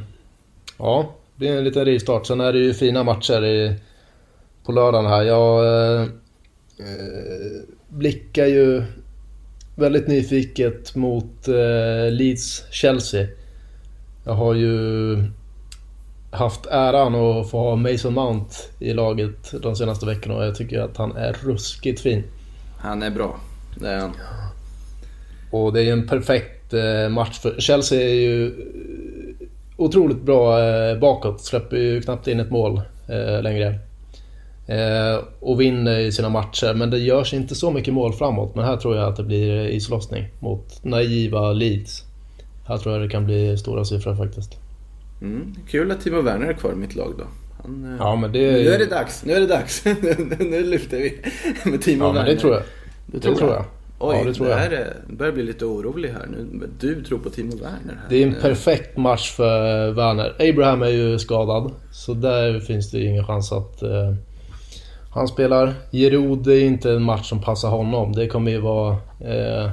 ja, 0.78 1.14
det 1.34 1.38
blir 1.38 1.58
en 1.58 1.64
liten 1.64 1.84
rivstart. 1.84 2.26
Sen 2.26 2.40
är 2.40 2.52
det 2.52 2.58
ju 2.58 2.74
fina 2.74 3.04
matcher 3.04 3.44
i, 3.44 3.74
på 4.64 4.72
lördagen 4.72 5.06
här. 5.10 5.22
Jag 5.22 5.64
eh, 5.66 6.02
eh, 6.78 7.62
blickar 7.88 8.46
ju 8.46 8.82
väldigt 9.74 10.08
nyfiket 10.08 10.94
mot 10.94 11.48
eh, 11.48 12.10
Leeds-Chelsea. 12.10 13.26
Jag 14.24 14.32
har 14.32 14.54
ju 14.54 15.16
haft 16.36 16.66
äran 16.66 17.14
att 17.14 17.50
få 17.50 17.58
ha 17.58 17.76
Mason 17.76 18.14
Mount 18.14 18.54
i 18.78 18.92
laget 18.92 19.62
de 19.62 19.76
senaste 19.76 20.06
veckorna 20.06 20.36
och 20.36 20.44
jag 20.44 20.54
tycker 20.54 20.80
att 20.80 20.96
han 20.96 21.16
är 21.16 21.32
ruskigt 21.32 22.00
fin. 22.00 22.24
Han 22.78 23.02
är 23.02 23.10
bra, 23.10 23.36
det 23.80 23.88
är 23.88 23.98
han. 23.98 24.12
Och 25.50 25.72
det 25.72 25.80
är 25.80 25.84
ju 25.84 25.90
en 25.90 26.08
perfekt 26.08 26.74
eh, 26.74 27.08
match 27.08 27.38
för 27.38 27.60
Chelsea 27.60 28.00
är 28.00 28.14
ju 28.14 28.54
otroligt 29.76 30.22
bra 30.22 30.64
eh, 30.64 30.98
bakåt. 30.98 31.40
Släpper 31.40 31.76
ju 31.76 32.02
knappt 32.02 32.28
in 32.28 32.40
ett 32.40 32.50
mål 32.50 32.80
eh, 33.08 33.42
längre. 33.42 33.78
Och 35.40 35.60
vinner 35.60 35.98
i 35.98 36.12
sina 36.12 36.28
matcher 36.28 36.74
men 36.74 36.90
det 36.90 36.98
görs 36.98 37.34
inte 37.34 37.54
så 37.54 37.70
mycket 37.70 37.94
mål 37.94 38.12
framåt. 38.12 38.54
Men 38.54 38.64
här 38.64 38.76
tror 38.76 38.96
jag 38.96 39.08
att 39.08 39.16
det 39.16 39.22
blir 39.22 39.68
islossning 39.68 40.28
mot 40.40 40.84
naiva 40.84 41.52
Leeds. 41.52 42.04
Här 42.66 42.78
tror 42.78 42.94
jag 42.94 43.02
det 43.02 43.08
kan 43.08 43.24
bli 43.24 43.58
stora 43.58 43.84
siffror 43.84 44.14
faktiskt. 44.14 44.58
Mm, 45.22 45.54
kul 45.68 45.90
att 45.90 46.00
Timo 46.00 46.20
Werner 46.20 46.46
är 46.46 46.52
kvar 46.52 46.72
i 46.72 46.74
mitt 46.74 46.94
lag 46.94 47.14
då. 47.18 47.24
Han, 47.62 47.96
ja, 48.00 48.16
men 48.16 48.32
det... 48.32 48.38
Nu 48.38 48.68
är 48.68 48.78
det 48.78 48.86
dags, 48.86 49.24
nu 49.24 49.32
är 49.32 49.40
det 49.40 49.46
dags. 49.46 49.84
nu 50.38 50.62
lyfter 50.62 50.96
vi 50.96 51.20
med 51.70 51.82
Timo 51.82 52.04
ja, 52.04 52.12
Werner. 52.12 52.26
Men 52.26 52.34
det 52.34 52.40
tror 52.40 52.52
jag. 52.52 52.62
Det 53.06 53.20
tror, 53.20 53.32
det 53.32 53.38
tror 53.38 53.50
jag. 53.50 53.64
Oj, 53.98 54.16
ja, 54.18 54.24
det 54.24 54.34
tror 54.34 54.46
det 54.46 54.52
jag. 54.52 54.58
här 54.58 54.70
är, 54.70 54.94
börjar 55.08 55.32
bli 55.32 55.42
lite 55.42 55.64
orolig 55.64 56.08
här 56.08 56.26
nu. 56.26 56.68
Du 56.80 57.04
tror 57.04 57.18
på 57.18 57.30
Timo 57.30 57.56
Werner 57.56 57.98
här. 58.00 58.08
Det 58.08 58.22
är 58.22 58.26
en 58.26 58.34
perfekt 58.34 58.96
match 58.96 59.30
för 59.30 59.90
Werner. 59.90 60.50
Abraham 60.50 60.82
är 60.82 60.88
ju 60.88 61.18
skadad. 61.18 61.72
Så 61.92 62.14
där 62.14 62.60
finns 62.60 62.90
det 62.90 63.00
ingen 63.00 63.26
chans 63.26 63.52
att 63.52 63.82
uh, 63.82 64.14
han 65.10 65.28
spelar. 65.28 65.74
Giroud 65.92 66.48
är 66.48 66.60
inte 66.60 66.90
en 66.90 67.02
match 67.02 67.28
som 67.28 67.42
passar 67.42 67.68
honom. 67.68 68.12
Det 68.12 68.28
kommer 68.28 68.50
ju 68.50 68.58
vara 68.58 68.90
uh, 69.20 69.70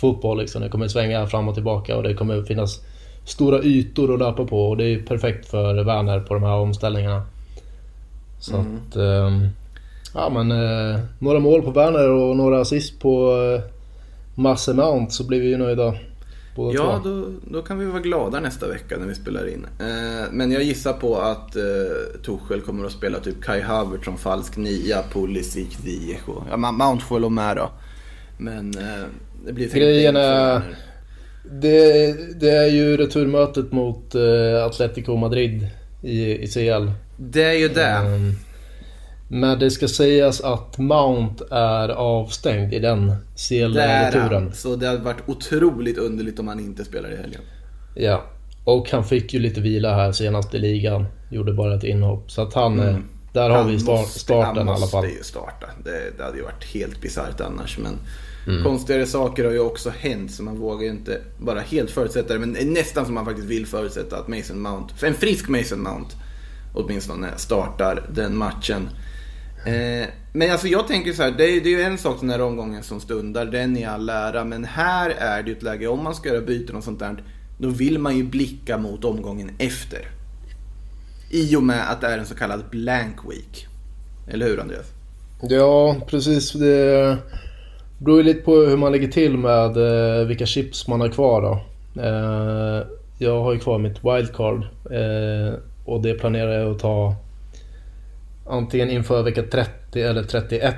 Hawaii-fotboll 0.00 0.38
liksom. 0.38 0.62
Det 0.62 0.68
kommer 0.68 0.88
svänga 0.88 1.26
fram 1.26 1.48
och 1.48 1.54
tillbaka 1.54 1.96
och 1.96 2.02
det 2.02 2.14
kommer 2.14 2.42
finnas 2.42 2.80
stora 3.24 3.62
ytor 3.62 4.14
att 4.14 4.18
löpa 4.18 4.44
på. 4.44 4.68
Och 4.68 4.76
det 4.76 4.84
är 4.84 5.02
perfekt 5.02 5.48
för 5.48 5.84
Werner 5.84 6.20
på 6.20 6.34
de 6.34 6.42
här 6.42 6.54
omställningarna. 6.54 7.22
Så 8.40 8.56
mm. 8.56 8.76
att... 8.76 8.96
Um, 8.96 9.48
Ja 10.16 10.30
men 10.30 10.50
eh, 10.50 11.00
några 11.18 11.38
mål 11.38 11.62
på 11.62 11.70
Werner 11.70 12.10
och 12.10 12.36
några 12.36 12.60
assist 12.60 13.00
på 13.00 13.36
eh, 13.36 13.70
Masse 14.34 14.74
Mount 14.74 15.12
så 15.12 15.24
blir 15.24 15.40
vi 15.40 15.48
ju 15.48 15.56
nöjda. 15.56 15.94
Ja, 16.56 17.00
då, 17.04 17.26
då 17.50 17.62
kan 17.62 17.78
vi 17.78 17.86
vara 17.86 18.00
glada 18.00 18.40
nästa 18.40 18.68
vecka 18.68 18.96
när 18.98 19.06
vi 19.06 19.14
spelar 19.14 19.48
in. 19.48 19.66
Eh, 19.78 20.32
men 20.32 20.50
jag 20.50 20.62
gissar 20.62 20.92
på 20.92 21.16
att 21.16 21.56
eh, 21.56 22.20
Tuchel 22.22 22.60
kommer 22.60 22.84
att 22.84 22.92
spela 22.92 23.18
typ 23.20 23.42
Kai 23.42 23.60
Havertz 23.60 24.04
som 24.04 24.16
falsk 24.16 24.56
nia, 24.56 25.02
Pulisic, 25.12 25.76
Ziyech 25.82 26.28
och... 26.28 26.42
Ja, 26.50 26.56
Mount 26.56 27.04
får 27.04 27.20
väl 27.20 27.30
med 27.30 27.56
då. 27.56 27.70
Men 28.38 28.78
eh, 28.78 29.04
det 29.46 29.52
blir 29.52 29.68
Grejen 29.68 30.16
är... 30.16 30.62
Det, 31.60 32.14
det, 32.40 32.50
är 32.50 32.66
ju 32.66 32.96
returmötet 32.96 33.72
mot 33.72 34.14
eh, 34.14 34.64
Atletico 34.64 35.16
Madrid 35.16 35.68
i, 36.02 36.42
i 36.42 36.46
CL. 36.46 36.90
Det 37.16 37.42
är 37.42 37.58
ju 37.58 37.68
det. 37.68 37.96
Um, 38.06 38.32
men 39.28 39.58
det 39.58 39.70
ska 39.70 39.88
sägas 39.88 40.40
att 40.40 40.78
Mount 40.78 41.44
är 41.50 41.88
avstängd 41.88 42.74
i 42.74 42.78
den 42.78 43.12
CL-returen. 43.36 44.52
Så 44.52 44.76
det 44.76 44.86
hade 44.86 44.98
varit 44.98 45.28
otroligt 45.28 45.98
underligt 45.98 46.38
om 46.38 46.48
han 46.48 46.60
inte 46.60 46.84
spelar 46.84 47.12
i 47.12 47.16
helgen. 47.16 47.40
Ja, 47.94 48.24
och 48.64 48.90
han 48.90 49.04
fick 49.04 49.34
ju 49.34 49.40
lite 49.40 49.60
vila 49.60 49.94
här 49.94 50.12
senast 50.12 50.54
i 50.54 50.58
ligan. 50.58 51.06
Gjorde 51.30 51.52
bara 51.52 51.74
ett 51.74 51.84
inhopp. 51.84 52.30
Så 52.30 52.42
att 52.42 52.54
han, 52.54 52.80
mm. 52.80 53.02
Där 53.34 53.50
har 53.50 53.58
han 53.58 53.70
vi 53.70 53.78
start, 53.80 54.00
måste, 54.00 54.18
starten 54.18 54.68
i 54.68 54.70
alla 54.70 54.86
fall. 54.86 54.90
Han 54.92 55.04
måste 55.04 55.18
ju 55.18 55.24
starta. 55.24 55.66
Det, 55.84 56.16
det 56.16 56.24
hade 56.24 56.36
ju 56.36 56.42
varit 56.42 56.64
helt 56.64 57.00
bisarrt 57.00 57.40
annars. 57.40 57.78
Men 57.78 57.98
mm. 58.46 58.64
konstigare 58.64 59.06
saker 59.06 59.44
har 59.44 59.52
ju 59.52 59.58
också 59.58 59.90
hänt. 59.90 60.32
Så 60.32 60.42
man 60.42 60.56
vågar 60.56 60.82
ju 60.82 60.90
inte 60.90 61.20
bara 61.38 61.60
helt 61.60 61.90
förutsätta 61.90 62.34
det. 62.34 62.46
Men 62.46 62.72
nästan 62.72 63.04
som 63.04 63.14
man 63.14 63.24
faktiskt 63.24 63.48
vill 63.48 63.66
förutsätta 63.66 64.16
att 64.16 64.28
Mason 64.28 64.60
Mount, 64.60 65.06
en 65.06 65.14
frisk 65.14 65.48
Mason 65.48 65.82
Mount 65.82 66.16
åtminstone, 66.74 67.28
startar 67.36 68.06
den 68.12 68.36
matchen. 68.36 68.88
Eh, 69.66 70.08
men 70.32 70.52
alltså 70.52 70.68
jag 70.68 70.88
tänker 70.88 71.12
så 71.12 71.22
här, 71.22 71.30
det 71.30 71.44
är, 71.44 71.60
det 71.60 71.68
är 71.68 71.78
ju 71.78 71.82
en 71.82 71.98
sak 71.98 72.20
den 72.20 72.30
här 72.30 72.40
omgången 72.40 72.82
som 72.82 73.00
stundar, 73.00 73.46
den 73.46 73.76
är 73.76 73.88
all 73.88 74.08
ära. 74.08 74.44
Men 74.44 74.64
här 74.64 75.10
är 75.10 75.42
det 75.42 75.50
ju 75.50 75.56
ett 75.56 75.62
läge, 75.62 75.86
om 75.86 76.04
man 76.04 76.14
ska 76.14 76.28
göra 76.28 76.40
byten 76.40 76.76
och 76.76 76.84
sånt 76.84 76.98
där, 76.98 77.22
då 77.58 77.68
vill 77.68 77.98
man 77.98 78.16
ju 78.16 78.24
blicka 78.24 78.78
mot 78.78 79.04
omgången 79.04 79.50
efter. 79.58 80.08
I 81.30 81.56
och 81.56 81.62
med 81.62 81.90
att 81.90 82.00
det 82.00 82.06
är 82.06 82.18
en 82.18 82.26
så 82.26 82.34
kallad 82.34 82.64
blank 82.70 83.16
week. 83.30 83.66
Eller 84.28 84.46
hur 84.46 84.60
Andreas? 84.60 84.86
Ja, 85.42 85.96
precis. 86.06 86.52
Det 86.52 87.18
beror 87.98 88.18
ju 88.18 88.24
lite 88.24 88.42
på 88.42 88.56
hur 88.56 88.76
man 88.76 88.92
lägger 88.92 89.08
till 89.08 89.38
med 89.38 89.76
eh, 89.76 90.26
vilka 90.26 90.46
chips 90.46 90.88
man 90.88 91.00
har 91.00 91.08
kvar 91.08 91.42
då. 91.42 91.60
Eh, 92.02 92.86
jag 93.18 93.42
har 93.42 93.52
ju 93.52 93.58
kvar 93.58 93.78
mitt 93.78 94.04
wildcard 94.04 94.62
eh, 94.90 95.54
och 95.84 96.02
det 96.02 96.14
planerar 96.14 96.52
jag 96.52 96.70
att 96.70 96.78
ta 96.78 97.16
antingen 98.46 98.90
inför 98.90 99.22
vecka 99.22 99.42
30 99.42 100.02
eller 100.02 100.22
31. 100.22 100.74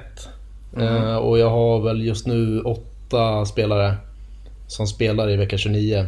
Mm. 0.76 1.16
Och 1.16 1.38
jag 1.38 1.50
har 1.50 1.80
väl 1.80 2.06
just 2.06 2.26
nu 2.26 2.60
åtta 2.60 3.44
spelare 3.44 3.94
som 4.66 4.86
spelar 4.86 5.30
i 5.30 5.36
vecka 5.36 5.58
29. 5.58 6.06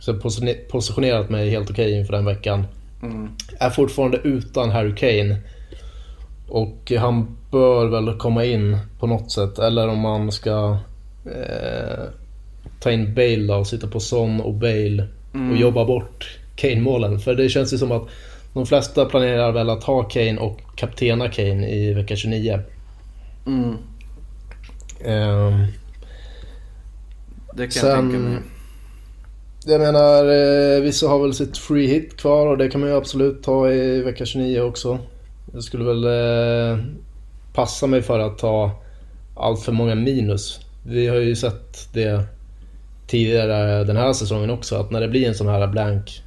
Så 0.00 0.10
jag 0.10 0.14
har 0.14 0.70
positionerat 0.70 1.30
mig 1.30 1.50
helt 1.50 1.70
okej 1.70 1.86
okay 1.86 1.98
inför 1.98 2.12
den 2.12 2.24
veckan. 2.24 2.64
Mm. 3.10 3.28
Är 3.58 3.70
fortfarande 3.70 4.16
utan 4.16 4.70
Harry 4.70 4.94
Kane. 4.94 5.36
Och 6.48 6.92
han 6.98 7.36
bör 7.50 7.86
väl 7.86 8.18
komma 8.18 8.44
in 8.44 8.78
på 8.98 9.06
något 9.06 9.32
sätt. 9.32 9.58
Eller 9.58 9.88
om 9.88 9.98
man 9.98 10.32
ska 10.32 10.78
eh, 11.24 12.04
ta 12.80 12.90
in 12.90 13.14
Bale 13.14 13.46
då 13.46 13.54
och 13.54 13.66
sitta 13.66 13.86
på 13.86 14.00
Son 14.00 14.40
och 14.40 14.54
Bale 14.54 15.08
mm. 15.34 15.50
och 15.50 15.56
jobba 15.56 15.84
bort 15.84 16.38
Kane-målen. 16.56 17.18
För 17.18 17.34
det 17.34 17.48
känns 17.48 17.72
ju 17.72 17.78
som 17.78 17.92
att 17.92 18.08
de 18.54 18.66
flesta 18.66 19.04
planerar 19.04 19.52
väl 19.52 19.70
att 19.70 19.84
ha 19.84 20.02
Kane 20.02 20.38
och 20.38 20.60
kaptena 20.76 21.28
Kane 21.28 21.68
i 21.68 21.94
vecka 21.94 22.16
29. 22.16 22.60
Mm. 23.46 23.76
Um, 25.04 25.66
det 27.54 27.62
kan 27.62 27.72
sen, 27.72 27.90
jag 27.90 27.98
tänka 27.98 28.18
mig. 28.18 28.38
Jag 29.68 29.80
menar, 29.80 30.24
eh, 30.24 30.82
vissa 30.82 31.08
har 31.08 31.22
väl 31.22 31.34
sitt 31.34 31.58
free 31.58 31.86
hit 31.86 32.16
kvar 32.16 32.46
och 32.46 32.58
det 32.58 32.68
kan 32.68 32.80
man 32.80 32.90
ju 32.90 32.96
absolut 32.96 33.42
ta 33.42 33.70
i 33.70 34.02
vecka 34.02 34.24
29 34.26 34.60
också. 34.60 34.98
Jag 35.52 35.62
skulle 35.62 35.84
väl 35.84 36.04
eh, 36.04 36.78
passa 37.54 37.86
mig 37.86 38.02
för 38.02 38.18
att 38.18 38.38
ta 38.38 38.70
allt 39.36 39.60
för 39.62 39.72
många 39.72 39.94
minus. 39.94 40.60
Vi 40.82 41.06
har 41.06 41.16
ju 41.16 41.36
sett 41.36 41.88
det 41.92 42.24
tidigare 43.06 43.84
den 43.84 43.96
här 43.96 44.12
säsongen 44.12 44.50
också, 44.50 44.76
att 44.76 44.90
när 44.90 45.00
det 45.00 45.08
blir 45.08 45.28
en 45.28 45.34
sån 45.34 45.48
här 45.48 45.66
blank 45.66 46.22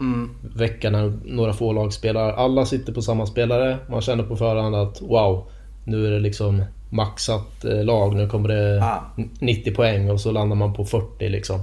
mm. 0.00 0.30
vecka 0.56 0.90
när 0.90 1.12
några 1.24 1.52
få 1.52 1.72
lag 1.72 1.92
spelar. 1.92 2.32
Alla 2.32 2.66
sitter 2.66 2.92
på 2.92 3.02
samma 3.02 3.26
spelare. 3.26 3.78
Man 3.90 4.00
känner 4.00 4.24
på 4.24 4.36
förhand 4.36 4.74
att 4.74 5.02
wow, 5.02 5.50
nu 5.84 6.06
är 6.06 6.10
det 6.10 6.20
liksom 6.20 6.64
maxat 6.90 7.64
eh, 7.64 7.84
lag. 7.84 8.14
Nu 8.14 8.28
kommer 8.28 8.48
det 8.48 8.84
ah. 8.84 9.00
90 9.40 9.74
poäng 9.74 10.10
och 10.10 10.20
så 10.20 10.32
landar 10.32 10.56
man 10.56 10.72
på 10.72 10.84
40 10.84 11.28
liksom. 11.28 11.60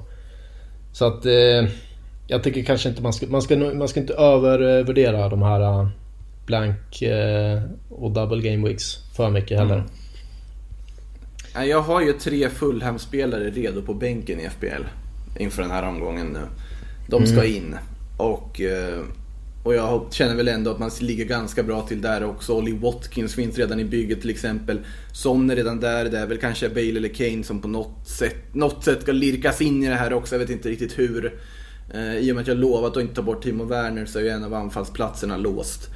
Så 0.92 1.06
att 1.06 1.26
eh, 1.26 1.70
jag 2.28 2.44
tycker 2.44 2.64
kanske 2.64 2.90
inte 2.90 3.02
man 3.02 3.14
ska, 3.14 3.28
man 3.28 3.42
ska, 3.42 3.56
man 3.58 3.88
ska 3.88 4.00
inte 4.00 4.14
övervärdera 4.14 5.30
de 5.30 5.42
här 5.42 5.82
uh, 5.82 5.88
blank 6.46 7.02
eh, 7.02 7.62
och 7.90 8.12
double 8.12 8.52
game 8.52 8.68
weeks 8.68 8.98
för 9.16 9.30
mycket 9.30 9.60
heller. 9.60 9.76
Mm. 11.56 11.70
Jag 11.70 11.82
har 11.82 12.02
ju 12.02 12.14
tre 12.14 12.50
Fulham-spelare 12.50 13.50
redo 13.50 13.82
på 13.82 13.94
bänken 13.94 14.40
i 14.40 14.50
FBL 14.50 14.84
inför 15.40 15.62
den 15.62 15.72
här 15.72 15.84
omgången 15.84 16.28
nu. 16.28 16.48
De 17.08 17.26
ska 17.26 17.40
mm. 17.40 17.56
in. 17.56 17.76
Och, 18.18 18.62
eh, 18.62 19.04
och 19.64 19.76
jag 19.76 20.08
känner 20.12 20.36
väl 20.36 20.48
ändå 20.48 20.72
att 20.72 20.80
man 20.80 20.92
ligger 21.00 21.26
ganska 21.26 21.64
bra 21.64 21.82
till 21.88 22.02
där 22.02 22.24
också. 22.24 22.54
Ollie 22.54 22.78
Watkins 22.78 23.36
finns 23.36 23.58
redan 23.58 23.80
i 23.80 23.86
bygget 23.86 24.22
till 24.22 24.30
exempel. 24.30 24.80
Son 25.14 25.50
är 25.50 25.56
redan 25.56 25.80
där. 25.80 26.06
Det 26.06 26.18
är 26.18 26.28
väl 26.28 26.38
kanske 26.38 26.70
Bale 26.70 26.98
eller 26.98 27.10
Kane 27.10 27.44
som 27.44 27.62
på 27.62 27.68
något 27.68 28.08
sätt, 28.08 28.56
något 28.56 28.84
sätt 28.84 29.02
ska 29.02 29.12
lirkas 29.12 29.62
in 29.62 29.84
i 29.84 29.90
det 29.90 29.96
här 29.96 30.14
också. 30.14 30.36
Jag 30.36 30.40
vet 30.40 30.50
inte 30.50 30.70
riktigt 30.70 31.00
hur. 31.00 31.40
Eh, 31.94 32.18
I 32.18 32.32
och 32.32 32.36
med 32.36 32.42
att 32.42 32.48
jag 32.48 32.58
lovat 32.58 32.98
att 32.98 33.02
inte 33.02 33.16
ta 33.16 33.22
bort 33.22 33.44
Timo 33.44 33.64
Werner 33.64 34.06
så 34.06 34.20
är 34.20 34.24
ju 34.24 34.30
en 34.30 34.44
av 34.44 34.54
anfallsplatserna 34.54 35.38
låst. 35.38 35.90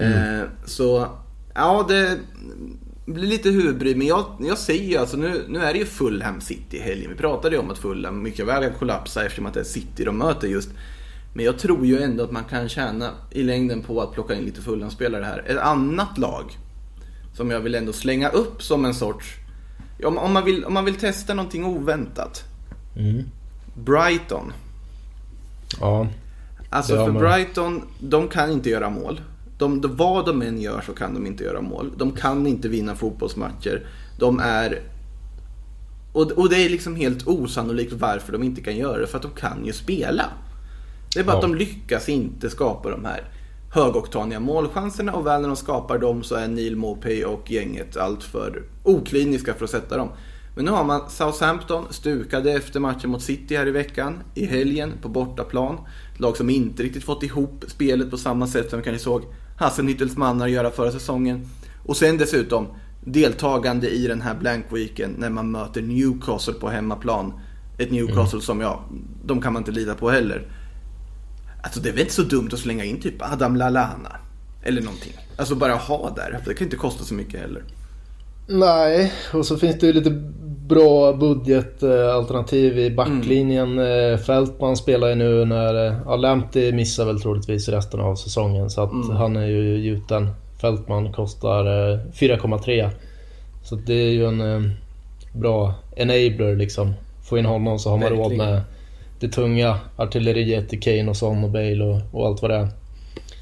Mm. 0.00 0.40
Eh, 0.40 0.46
så 0.66 1.08
ja, 1.54 1.86
det 1.88 2.18
blir 3.06 3.26
lite 3.26 3.50
huvudbry. 3.50 3.94
Men 3.94 4.06
jag, 4.06 4.24
jag 4.40 4.58
säger 4.58 4.84
ju 4.84 4.96
alltså 4.96 5.16
nu, 5.16 5.44
nu 5.48 5.58
är 5.58 5.72
det 5.72 5.78
ju 5.78 5.84
Fulham 5.84 6.40
City 6.40 6.76
i 6.76 6.80
helgen. 6.80 7.10
Vi 7.10 7.16
pratade 7.16 7.56
ju 7.56 7.62
om 7.62 7.70
att 7.70 7.78
Fulham 7.78 8.22
mycket 8.22 8.46
väl 8.46 8.62
kan 8.62 8.72
kollapsa 8.78 9.24
eftersom 9.24 9.46
att 9.46 9.54
det 9.54 9.60
är 9.60 9.64
City 9.64 10.04
de 10.04 10.18
möter 10.18 10.48
just. 10.48 10.68
Men 11.36 11.44
jag 11.44 11.58
tror 11.58 11.86
ju 11.86 12.02
ändå 12.02 12.24
att 12.24 12.30
man 12.30 12.44
kan 12.44 12.68
tjäna 12.68 13.10
i 13.30 13.42
längden 13.42 13.82
på 13.82 14.02
att 14.02 14.12
plocka 14.12 14.34
in 14.34 14.44
lite 14.44 14.60
Fulham-spelare 14.60 15.24
här. 15.24 15.44
Ett 15.46 15.58
annat 15.58 16.18
lag 16.18 16.58
som 17.36 17.50
jag 17.50 17.60
vill 17.60 17.74
ändå 17.74 17.92
slänga 17.92 18.28
upp 18.28 18.62
som 18.62 18.84
en 18.84 18.94
sorts... 18.94 19.36
Om, 20.04 20.18
om, 20.18 20.32
man, 20.32 20.44
vill, 20.44 20.64
om 20.64 20.74
man 20.74 20.84
vill 20.84 20.94
testa 20.94 21.34
någonting 21.34 21.64
oväntat. 21.64 22.44
Mm. 22.96 23.24
Brighton. 23.74 24.52
Ja. 25.80 26.06
Alltså 26.70 26.96
för 26.96 27.12
Brighton, 27.12 27.82
de 28.00 28.28
kan 28.28 28.52
inte 28.52 28.70
göra 28.70 28.90
mål. 28.90 29.20
De, 29.58 29.80
de, 29.80 29.96
vad 29.96 30.26
de 30.26 30.42
än 30.42 30.60
gör 30.60 30.80
så 30.80 30.92
kan 30.92 31.14
de 31.14 31.26
inte 31.26 31.44
göra 31.44 31.60
mål. 31.60 31.92
De 31.96 32.12
kan 32.12 32.46
inte 32.46 32.68
vinna 32.68 32.94
fotbollsmatcher. 32.94 33.86
De 34.18 34.40
är... 34.40 34.80
Och, 36.12 36.30
och 36.30 36.48
det 36.48 36.56
är 36.56 36.68
liksom 36.68 36.96
helt 36.96 37.26
osannolikt 37.26 37.92
varför 37.92 38.32
de 38.32 38.42
inte 38.42 38.60
kan 38.60 38.76
göra 38.76 38.98
det. 38.98 39.06
För 39.06 39.16
att 39.16 39.22
de 39.22 39.30
kan 39.30 39.66
ju 39.66 39.72
spela. 39.72 40.30
Det 41.14 41.20
är 41.20 41.24
bara 41.24 41.32
ja. 41.32 41.36
att 41.36 41.42
de 41.42 41.54
lyckas 41.54 42.08
inte 42.08 42.50
skapa 42.50 42.90
de 42.90 43.04
här 43.04 43.24
högoktaniga 43.70 44.40
målchanserna 44.40 45.12
och 45.12 45.26
väl 45.26 45.40
när 45.40 45.48
de 45.48 45.56
skapar 45.56 45.98
dem 45.98 46.22
så 46.22 46.34
är 46.34 46.48
Neil 46.48 46.76
Maupay 46.76 47.24
och 47.24 47.50
gänget 47.50 47.96
alltför 47.96 48.62
okliniska 48.82 49.54
för 49.54 49.64
att 49.64 49.70
sätta 49.70 49.96
dem. 49.96 50.08
Men 50.56 50.64
nu 50.64 50.70
har 50.70 50.84
man 50.84 51.10
Southampton 51.10 51.84
stukade 51.90 52.52
efter 52.52 52.80
matchen 52.80 53.10
mot 53.10 53.22
City 53.22 53.56
här 53.56 53.66
i 53.66 53.70
veckan, 53.70 54.22
i 54.34 54.46
helgen 54.46 54.92
på 55.02 55.08
bortaplan. 55.08 55.78
Ett 56.14 56.20
lag 56.20 56.36
som 56.36 56.50
inte 56.50 56.82
riktigt 56.82 57.04
fått 57.04 57.22
ihop 57.22 57.64
spelet 57.66 58.10
på 58.10 58.16
samma 58.16 58.46
sätt 58.46 58.70
som 58.70 58.78
vi 58.78 58.84
kanske 58.84 59.04
såg 59.04 59.22
Hasselnyttels 59.58 60.16
mannar 60.16 60.46
göra 60.46 60.70
förra 60.70 60.92
säsongen. 60.92 61.46
Och 61.86 61.96
sen 61.96 62.18
dessutom 62.18 62.66
deltagande 63.04 63.90
i 63.90 64.06
den 64.06 64.20
här 64.20 64.34
blank 64.34 64.66
weeken 64.70 65.14
när 65.18 65.30
man 65.30 65.50
möter 65.50 65.82
Newcastle 65.82 66.54
på 66.54 66.68
hemmaplan. 66.68 67.32
Ett 67.78 67.90
Newcastle 67.90 68.36
mm. 68.36 68.40
som, 68.40 68.60
ja, 68.60 68.84
de 69.24 69.40
kan 69.40 69.52
man 69.52 69.60
inte 69.60 69.72
lita 69.72 69.94
på 69.94 70.10
heller. 70.10 70.48
Alltså 71.64 71.80
det 71.80 71.88
är 71.88 71.92
väl 71.92 72.00
inte 72.00 72.14
så 72.14 72.22
dumt 72.22 72.50
att 72.52 72.58
slänga 72.58 72.84
in 72.84 73.00
typ 73.00 73.32
Adam 73.32 73.56
Lallana. 73.56 74.16
Eller 74.62 74.82
någonting. 74.82 75.12
Alltså 75.36 75.54
bara 75.54 75.72
ha 75.72 76.12
där. 76.16 76.40
Det 76.46 76.54
kan 76.54 76.64
inte 76.66 76.76
kosta 76.76 77.04
så 77.04 77.14
mycket 77.14 77.40
heller. 77.40 77.62
Nej, 78.46 79.12
och 79.32 79.46
så 79.46 79.56
finns 79.56 79.78
det 79.78 79.86
ju 79.86 79.92
lite 79.92 80.10
bra 80.68 81.12
budgetalternativ 81.12 82.78
i 82.78 82.90
backlinjen. 82.90 83.78
Mm. 83.78 84.18
Fältman 84.18 84.76
spelar 84.76 85.08
ju 85.08 85.14
nu 85.14 85.44
när... 85.44 86.00
Ja, 86.06 86.16
Lamptey 86.16 86.72
missar 86.72 87.04
väl 87.04 87.20
troligtvis 87.20 87.68
resten 87.68 88.00
av 88.00 88.16
säsongen. 88.16 88.70
Så 88.70 88.82
att 88.82 88.92
mm. 88.92 89.16
han 89.16 89.36
är 89.36 89.46
ju 89.46 89.78
gjuten. 89.78 90.28
Fältman 90.60 91.12
kostar 91.12 91.64
4,3. 92.12 92.90
Så 93.64 93.74
det 93.74 93.94
är 93.94 94.10
ju 94.10 94.26
en 94.26 94.72
bra 95.32 95.74
enabler 95.96 96.56
liksom. 96.56 96.94
Få 97.28 97.38
in 97.38 97.46
honom 97.46 97.78
så 97.78 97.90
har 97.90 97.96
man 97.96 98.02
Verkligen. 98.02 98.30
råd 98.30 98.38
med 98.38 98.62
det 99.24 99.32
tunga 99.32 99.78
artilleriet 99.96 100.72
i 100.72 100.76
Kane 100.76 101.10
och 101.10 101.16
Son 101.16 101.44
och 101.44 101.50
Bale 101.50 101.84
och, 101.84 102.00
och 102.12 102.26
allt 102.26 102.42
vad 102.42 102.50
det 102.50 102.56
är. 102.56 102.68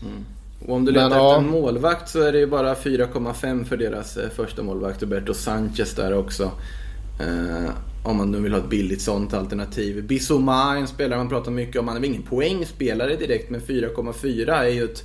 Mm. 0.02 0.24
Och 0.66 0.76
om 0.76 0.84
du 0.84 0.92
letar 0.92 1.08
Men, 1.08 1.18
efter 1.18 1.24
ja. 1.24 1.38
en 1.38 1.48
målvakt 1.50 2.08
så 2.08 2.22
är 2.22 2.32
det 2.32 2.38
ju 2.38 2.46
bara 2.46 2.74
4,5 2.74 3.64
för 3.64 3.76
deras 3.76 4.16
eh, 4.16 4.30
första 4.30 4.62
målvakt 4.62 5.02
Roberto 5.02 5.34
Sanchez 5.34 5.94
där 5.94 6.18
också. 6.18 6.50
Eh, 7.20 7.70
om 8.04 8.16
man 8.16 8.30
nu 8.30 8.40
vill 8.40 8.52
ha 8.52 8.58
ett 8.58 8.70
billigt 8.70 9.02
sånt 9.02 9.34
alternativ. 9.34 10.06
Bissouma 10.06 10.76
en 10.76 10.86
spelare 10.86 11.18
man 11.18 11.28
pratar 11.28 11.50
mycket 11.50 11.80
om. 11.80 11.88
Han 11.88 11.96
är 11.96 12.00
väl 12.00 12.10
ingen 12.10 12.22
poängspelare 12.22 13.16
direkt 13.16 13.50
men 13.50 13.60
4,4 13.60 14.50
är 14.50 14.68
ju 14.68 14.84
ett 14.84 15.04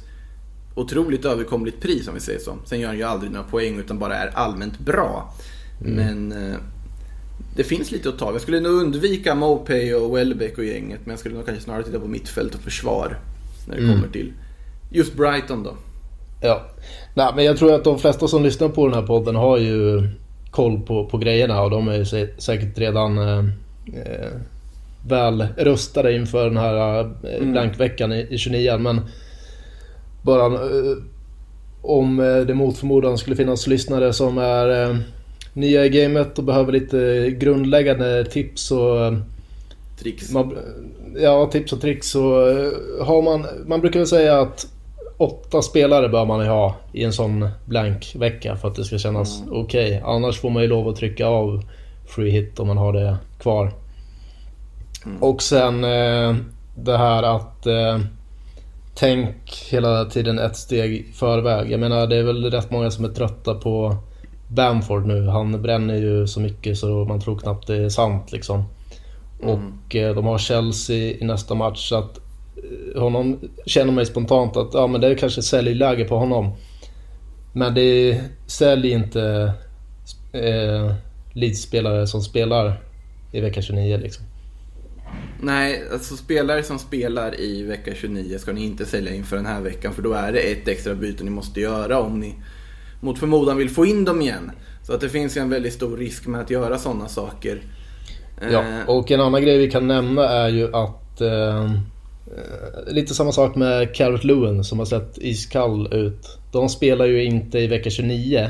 otroligt 0.76 1.26
överkomligt 1.26 1.82
pris 1.82 2.08
om 2.08 2.14
vi 2.14 2.20
säger 2.20 2.40
så. 2.40 2.58
Sen 2.66 2.80
gör 2.80 2.88
han 2.88 2.98
ju 2.98 3.04
aldrig 3.04 3.32
några 3.32 3.48
poäng 3.48 3.80
utan 3.80 4.00
bara 4.00 4.16
är 4.16 4.28
allmänt 4.28 4.80
bra. 4.80 5.34
Mm. 5.82 5.96
Men 5.96 6.52
eh, 6.52 6.58
det 7.58 7.64
finns 7.64 7.92
lite 7.92 8.10
att 8.10 8.20
ta. 8.20 8.32
Jag 8.32 8.42
skulle 8.42 8.60
nog 8.60 8.72
undvika 8.72 9.36
Mopay 9.36 9.94
och 9.94 10.18
Welbeck 10.18 10.58
och 10.58 10.66
gänget. 10.66 11.00
Men 11.04 11.10
jag 11.10 11.20
skulle 11.20 11.36
nog 11.36 11.46
kanske 11.46 11.64
snarare 11.64 11.84
titta 11.84 12.00
på 12.00 12.08
mittfält 12.08 12.56
och 12.56 12.62
försvar. 12.62 13.20
När 13.68 13.76
det 13.76 13.82
mm. 13.82 13.96
kommer 13.96 14.14
till 14.14 14.34
just 14.92 15.14
Brighton 15.14 15.64
då. 15.64 15.74
Ja. 16.42 16.62
Nej, 17.14 17.32
men 17.36 17.46
jag 17.46 17.58
tror 17.58 17.74
att 17.74 17.84
de 17.84 18.00
flesta 18.00 18.28
som 18.28 18.44
lyssnar 18.44 18.70
på 18.70 18.88
den 18.88 18.94
här 18.94 19.08
podden 19.08 19.36
har 19.36 19.58
ju 19.58 20.10
koll 20.52 20.82
på, 20.82 21.06
på 21.06 21.18
grejerna. 21.18 21.62
Och 21.62 21.70
de 21.70 21.88
är 21.88 21.94
ju 21.94 22.06
säkert 22.38 22.78
redan 22.78 23.18
eh, 23.18 23.38
eh 23.94 24.32
väl 25.08 25.48
rustade 25.58 26.16
inför 26.16 26.46
den 26.46 26.58
här 26.58 27.00
eh, 27.00 27.36
mm. 27.38 27.52
blankveckan 27.52 28.14
i, 28.14 28.28
i 28.30 28.38
29 28.38 28.78
Men 28.78 29.02
bara 30.22 30.46
eh, 30.46 30.98
om 31.82 32.20
eh, 32.20 32.38
det 32.38 32.54
mot 32.54 32.78
förmodan 32.78 33.18
skulle 33.18 33.36
finnas 33.36 33.68
lyssnare 33.68 34.14
som 34.14 34.38
är 34.38 34.90
eh, 34.90 34.98
nya 35.58 35.86
i 35.86 35.90
gamet 35.90 36.38
och 36.38 36.44
behöver 36.44 36.72
lite 36.72 37.30
grundläggande 37.40 38.26
tips 38.26 38.72
och... 38.72 39.14
Tricks. 40.00 40.32
Man, 40.32 40.58
ja, 41.20 41.50
tips 41.52 41.74
och 41.74 41.82
tricks. 41.82 42.16
Och 42.16 42.50
eh, 42.50 42.72
har 43.02 43.22
man, 43.22 43.46
man 43.66 43.82
brukar 43.82 44.00
väl 44.00 44.08
säga 44.08 44.40
att 44.40 44.68
åtta 45.18 45.62
spelare 45.62 46.10
bör 46.10 46.26
man 46.26 46.48
ha 46.48 46.76
i 46.94 47.04
en 47.04 47.14
sån 47.14 47.50
blank 47.66 48.16
vecka 48.16 48.56
för 48.56 48.68
att 48.68 48.76
det 48.76 48.84
ska 48.84 48.98
kännas 48.98 49.42
mm. 49.42 49.54
okej. 49.54 49.88
Okay. 49.88 50.02
Annars 50.16 50.40
får 50.40 50.50
man 50.50 50.64
ju 50.64 50.70
lov 50.70 50.88
att 50.88 50.96
trycka 50.96 51.28
av 51.28 51.64
free 52.08 52.30
hit 52.30 52.60
om 52.60 52.68
man 52.68 52.78
har 52.78 52.94
det 52.94 53.18
kvar. 53.40 53.72
Mm. 55.06 55.24
Och 55.24 55.42
sen 55.42 55.84
eh, 55.84 56.36
det 56.76 56.98
här 56.98 57.24
att 57.24 57.66
eh, 57.66 58.00
tänk 58.96 59.68
hela 59.72 60.06
tiden 60.06 60.40
ett 60.40 60.56
steg 60.56 60.94
i 60.94 61.06
förväg. 61.14 61.72
Jag 61.72 61.80
menar 61.80 62.08
det 62.08 62.16
är 62.16 62.24
väl 62.24 62.52
rätt 62.52 62.72
många 62.72 62.92
som 62.92 63.06
är 63.06 63.10
trötta 63.10 63.54
på 63.54 63.98
Bamford 64.48 65.06
nu. 65.06 65.28
Han 65.28 65.62
bränner 65.62 65.96
ju 65.96 66.28
så 66.28 66.40
mycket 66.40 66.78
så 66.78 67.06
man 67.06 67.22
tror 67.22 67.38
knappt 67.38 67.68
det 67.68 67.76
är 67.76 67.90
sant 67.90 68.32
liksom. 68.32 68.64
Mm. 69.44 69.56
Och 69.56 69.96
eh, 69.96 70.16
de 70.16 70.26
har 70.26 70.38
Chelsea 70.38 70.96
i 70.96 71.26
nästa 71.26 71.56
match 71.56 71.90
så 71.90 71.96
att 71.96 72.20
eh, 72.58 73.02
honom 73.02 73.40
känner 73.66 73.92
man 73.92 74.02
ju 74.02 74.06
spontant 74.06 74.58
att 74.58 74.74
ja 74.74 74.88
men 74.88 75.02
det 75.02 75.08
är 75.08 75.16
kanske 75.16 75.42
säljläge 75.42 76.06
på 76.06 76.18
honom. 76.18 76.52
Men 77.54 77.74
det 77.74 78.22
säljer 78.48 78.98
inte 78.98 79.54
eh, 80.32 80.94
Leeds-spelare 81.34 82.08
som 82.08 82.22
spelar 82.22 82.82
i 83.32 83.42
vecka 83.42 83.62
29 83.62 83.98
liksom. 83.98 84.26
Nej, 85.42 85.84
alltså 85.94 86.16
spelare 86.16 86.64
som 86.64 86.80
spelar 86.80 87.40
i 87.40 87.64
vecka 87.64 87.92
29 87.96 88.38
ska 88.38 88.54
ni 88.54 88.66
inte 88.66 88.86
sälja 88.86 89.14
inför 89.14 89.36
den 89.36 89.46
här 89.46 89.62
veckan 89.62 89.94
för 89.94 90.02
då 90.02 90.14
är 90.14 90.32
det 90.32 90.40
ett 90.40 90.68
extra 90.68 90.96
byte 90.96 91.24
ni 91.24 91.30
måste 91.30 91.60
göra 91.62 92.00
om 92.00 92.20
ni 92.20 92.36
mot 93.00 93.20
förmodan 93.20 93.58
vill 93.58 93.70
få 93.70 93.86
in 93.86 94.06
dem 94.06 94.22
igen. 94.22 94.52
Så 94.84 94.94
att 94.94 95.02
det 95.02 95.10
finns 95.10 95.38
ju 95.38 95.42
en 95.42 95.50
väldigt 95.50 95.74
stor 95.74 95.98
risk 95.98 96.28
med 96.28 96.42
att 96.42 96.50
göra 96.50 96.78
sådana 96.78 97.08
saker. 97.08 97.62
Ja, 98.52 98.60
eh, 98.60 98.90
och 98.90 99.12
en 99.12 99.22
annan 99.22 99.42
grej 99.42 99.58
vi 99.58 99.72
kan 99.72 99.88
nämna 99.88 100.30
är 100.30 100.50
ju 100.50 100.76
att 100.76 101.22
eh, 101.22 101.72
Lite 102.88 103.14
samma 103.14 103.32
sak 103.32 103.56
med 103.56 103.96
Carrot 103.96 104.24
Lewin 104.24 104.64
som 104.64 104.80
har 104.80 104.86
sett 104.86 105.18
iskall 105.18 105.94
ut. 105.94 106.38
De 106.52 106.70
spelar 106.70 107.06
ju 107.06 107.24
inte 107.24 107.60
i 107.60 107.68
vecka 107.68 107.90
29. 107.90 108.50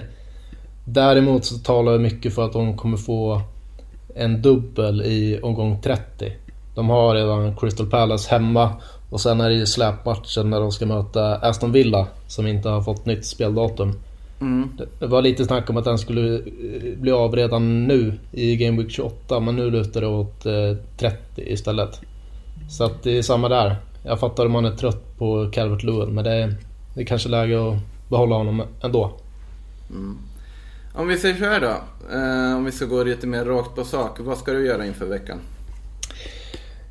Däremot 0.86 1.45
så 1.45 1.57
talar 1.57 1.91
det 1.91 1.99
mycket 1.99 2.36
för 2.36 2.45
att 2.45 2.53
de 2.53 2.77
kommer 2.77 2.97
få 2.97 3.41
en 4.15 4.41
dubbel 4.41 5.01
i 5.01 5.39
omgång 5.41 5.81
30. 5.81 6.33
De 6.75 6.89
har 6.89 7.15
redan 7.15 7.55
Crystal 7.55 7.89
Palace 7.89 8.29
hemma 8.31 8.81
och 9.10 9.21
sen 9.21 9.41
är 9.41 9.49
det 9.49 9.55
ju 9.55 9.65
släpmatchen 9.65 10.49
när 10.49 10.60
de 10.60 10.71
ska 10.71 10.86
möta 10.86 11.36
Aston 11.36 11.71
Villa 11.71 12.07
som 12.27 12.47
inte 12.47 12.69
har 12.69 12.81
fått 12.81 13.05
nytt 13.05 13.25
speldatum. 13.25 13.93
Mm. 14.41 14.69
Det 15.00 15.08
var 15.08 15.21
lite 15.21 15.45
snack 15.45 15.69
om 15.69 15.78
att 15.78 15.86
den 15.86 15.97
skulle 15.97 16.36
eh, 16.36 16.97
bli 16.97 17.12
av 17.12 17.36
redan 17.36 17.88
nu 17.88 18.13
i 18.32 18.56
Game 18.56 18.78
Week 18.78 18.91
28 18.91 19.39
men 19.39 19.56
nu 19.56 19.71
lutar 19.71 20.02
det 20.02 20.08
åt 20.08 20.43
30 20.97 21.17
eh, 21.36 21.52
istället. 21.54 22.02
Så 22.69 22.84
att 22.84 23.04
det 23.04 23.17
är 23.17 23.21
samma 23.21 23.50
där. 23.50 23.76
Jag 24.04 24.19
fattar 24.19 24.45
om 24.45 24.52
man 24.52 24.65
är 24.65 24.71
trött 24.71 25.17
på 25.17 25.52
Calvert 25.54 25.84
Lewin 25.84 26.15
men 26.15 26.23
det 26.23 26.32
är, 26.32 26.56
det 26.95 27.02
är 27.02 27.06
kanske 27.06 27.30
läge 27.30 27.69
att 27.69 27.78
behålla 28.10 28.36
honom 28.36 28.63
ändå. 28.84 29.12
Mm. 29.89 30.17
Om 30.93 31.08
vi 31.08 31.17
säger 31.17 31.36
så 31.36 31.45
här 31.45 31.62
då. 31.62 31.76
Eh, 32.17 32.58
om 32.58 32.65
vi 32.65 32.71
ska 32.71 32.86
gå 32.86 33.04
lite 33.04 33.28
mer 33.28 33.45
rakt 33.45 33.76
på 33.76 33.84
sak. 33.84 34.19
Vad 34.19 34.38
ska 34.38 34.52
du 34.52 34.65
göra 34.65 34.86
inför 34.86 35.06
veckan? 35.06 35.39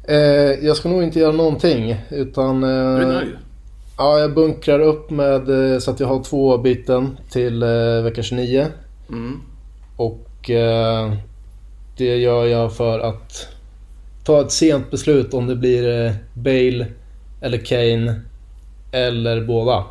Eh, 0.09 0.16
jag 0.66 0.76
ska 0.76 0.88
nog 0.88 1.02
inte 1.02 1.18
göra 1.18 1.32
någonting 1.32 1.96
utan... 2.11 2.62
Eh, 2.62 2.70
är 2.70 3.00
du 3.00 3.06
nöjd? 3.06 3.37
Ja, 3.98 4.18
jag 4.18 4.35
bunkrar 4.35 4.80
upp 4.80 5.11
med 5.11 5.72
eh, 5.72 5.78
så 5.78 5.90
att 5.90 6.00
jag 6.00 6.06
har 6.06 6.24
två 6.24 6.59
byten 6.59 7.18
till 7.30 7.62
eh, 7.62 8.02
vecka 8.02 8.22
29. 8.22 8.66
Mm. 9.09 9.40
Och 9.96 10.50
eh, 10.50 11.12
det 11.96 12.16
gör 12.16 12.46
jag 12.46 12.76
för 12.76 12.98
att 13.00 13.48
ta 14.24 14.40
ett 14.40 14.52
sent 14.52 14.90
beslut 14.90 15.35
om 15.35 15.46
det 15.46 15.56
blir 15.56 16.14
Bale 16.35 16.87
eller 17.40 17.59
Kane 17.59 18.20
eller 18.92 19.40
båda. 19.44 19.85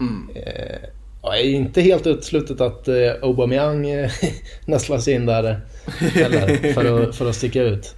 Mm. 0.00 0.30
Eh, 0.34 0.88
ja, 1.22 1.36
är 1.36 1.50
inte 1.50 1.80
helt 1.80 2.06
uteslutet 2.06 2.60
att 2.60 2.88
eh, 2.88 3.12
Aubameyang 3.22 3.90
eh, 3.90 4.10
nästlas 4.66 5.08
in 5.08 5.26
där 5.26 5.60
heller 6.14 6.72
för 6.72 7.02
att, 7.02 7.16
för 7.16 7.28
att 7.28 7.36
sticka 7.36 7.62
ut. 7.62 7.94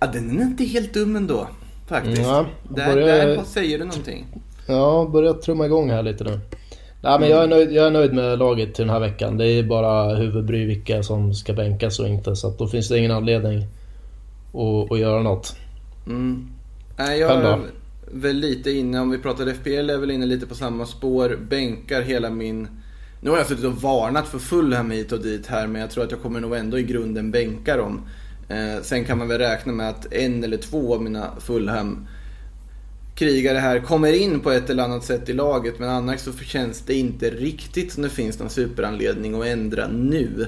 Ja, 0.00 0.06
den 0.06 0.40
är 0.40 0.42
inte 0.42 0.64
helt 0.64 0.94
dum 0.94 1.16
ändå. 1.16 1.48
Faktiskt. 1.92 2.22
Ja, 2.22 2.46
där, 2.68 2.94
börjar, 2.94 3.26
där 3.26 3.44
säger 3.44 3.78
du 3.78 3.84
någonting. 3.84 4.26
Ja, 4.66 5.08
börjar 5.12 5.34
trumma 5.34 5.66
igång 5.66 5.90
här 5.90 6.02
lite 6.02 6.24
nu. 6.24 6.40
Nej, 7.02 7.20
men 7.20 7.30
jag 7.30 7.42
är, 7.42 7.46
nöjd, 7.46 7.72
jag 7.72 7.86
är 7.86 7.90
nöjd 7.90 8.12
med 8.12 8.38
laget 8.38 8.74
till 8.74 8.86
den 8.86 8.94
här 8.94 9.00
veckan. 9.00 9.36
Det 9.36 9.46
är 9.46 9.62
bara 9.62 10.14
huvudbry 10.14 10.64
vilka 10.64 11.02
som 11.02 11.34
ska 11.34 11.52
bänkas 11.52 11.98
och 11.98 12.08
inte. 12.08 12.36
Så 12.36 12.50
då 12.58 12.66
finns 12.66 12.88
det 12.88 12.98
ingen 12.98 13.10
anledning 13.10 13.66
att, 14.52 14.92
att 14.92 14.98
göra 14.98 15.22
något. 15.22 15.56
Mm. 16.06 16.48
Nej, 16.96 17.20
jag 17.20 17.30
är 17.30 17.58
väl 18.12 18.36
lite 18.36 18.70
inne, 18.70 19.00
om 19.00 19.10
vi 19.10 19.18
pratar 19.18 19.54
FPL, 19.54 19.90
är 19.90 19.98
väl 19.98 20.10
inne 20.10 20.26
lite 20.26 20.46
på 20.46 20.54
samma 20.54 20.86
spår. 20.86 21.38
Bänkar 21.48 22.02
hela 22.02 22.30
min... 22.30 22.68
Nu 23.20 23.30
har 23.30 23.38
jag 23.38 23.46
suttit 23.46 23.64
och 23.64 23.82
varnat 23.82 24.28
för 24.28 24.38
Fulham 24.38 24.90
hit 24.90 25.12
och 25.12 25.22
dit 25.22 25.46
här, 25.46 25.66
men 25.66 25.80
jag 25.80 25.90
tror 25.90 26.04
att 26.04 26.10
jag 26.10 26.22
kommer 26.22 26.40
nog 26.40 26.56
ändå 26.56 26.78
i 26.78 26.82
grunden 26.82 27.30
bänka 27.30 27.76
dem. 27.76 28.00
Eh, 28.48 28.82
sen 28.82 29.04
kan 29.04 29.18
man 29.18 29.28
väl 29.28 29.38
räkna 29.38 29.72
med 29.72 29.88
att 29.88 30.12
en 30.12 30.44
eller 30.44 30.56
två 30.56 30.94
av 30.94 31.02
mina 31.02 31.30
Fulham 31.40 32.06
krigare 33.14 33.58
här 33.58 33.80
kommer 33.80 34.12
in 34.12 34.40
på 34.40 34.50
ett 34.50 34.70
eller 34.70 34.82
annat 34.82 35.04
sätt 35.04 35.28
i 35.28 35.32
laget. 35.32 35.78
Men 35.78 35.88
annars 35.88 36.20
så 36.20 36.32
känns 36.32 36.80
det 36.80 36.94
inte 36.94 37.30
riktigt 37.30 37.92
som 37.92 38.02
det 38.02 38.10
finns 38.10 38.38
någon 38.38 38.50
superanledning 38.50 39.40
att 39.40 39.46
ändra 39.46 39.88
nu. 39.88 40.46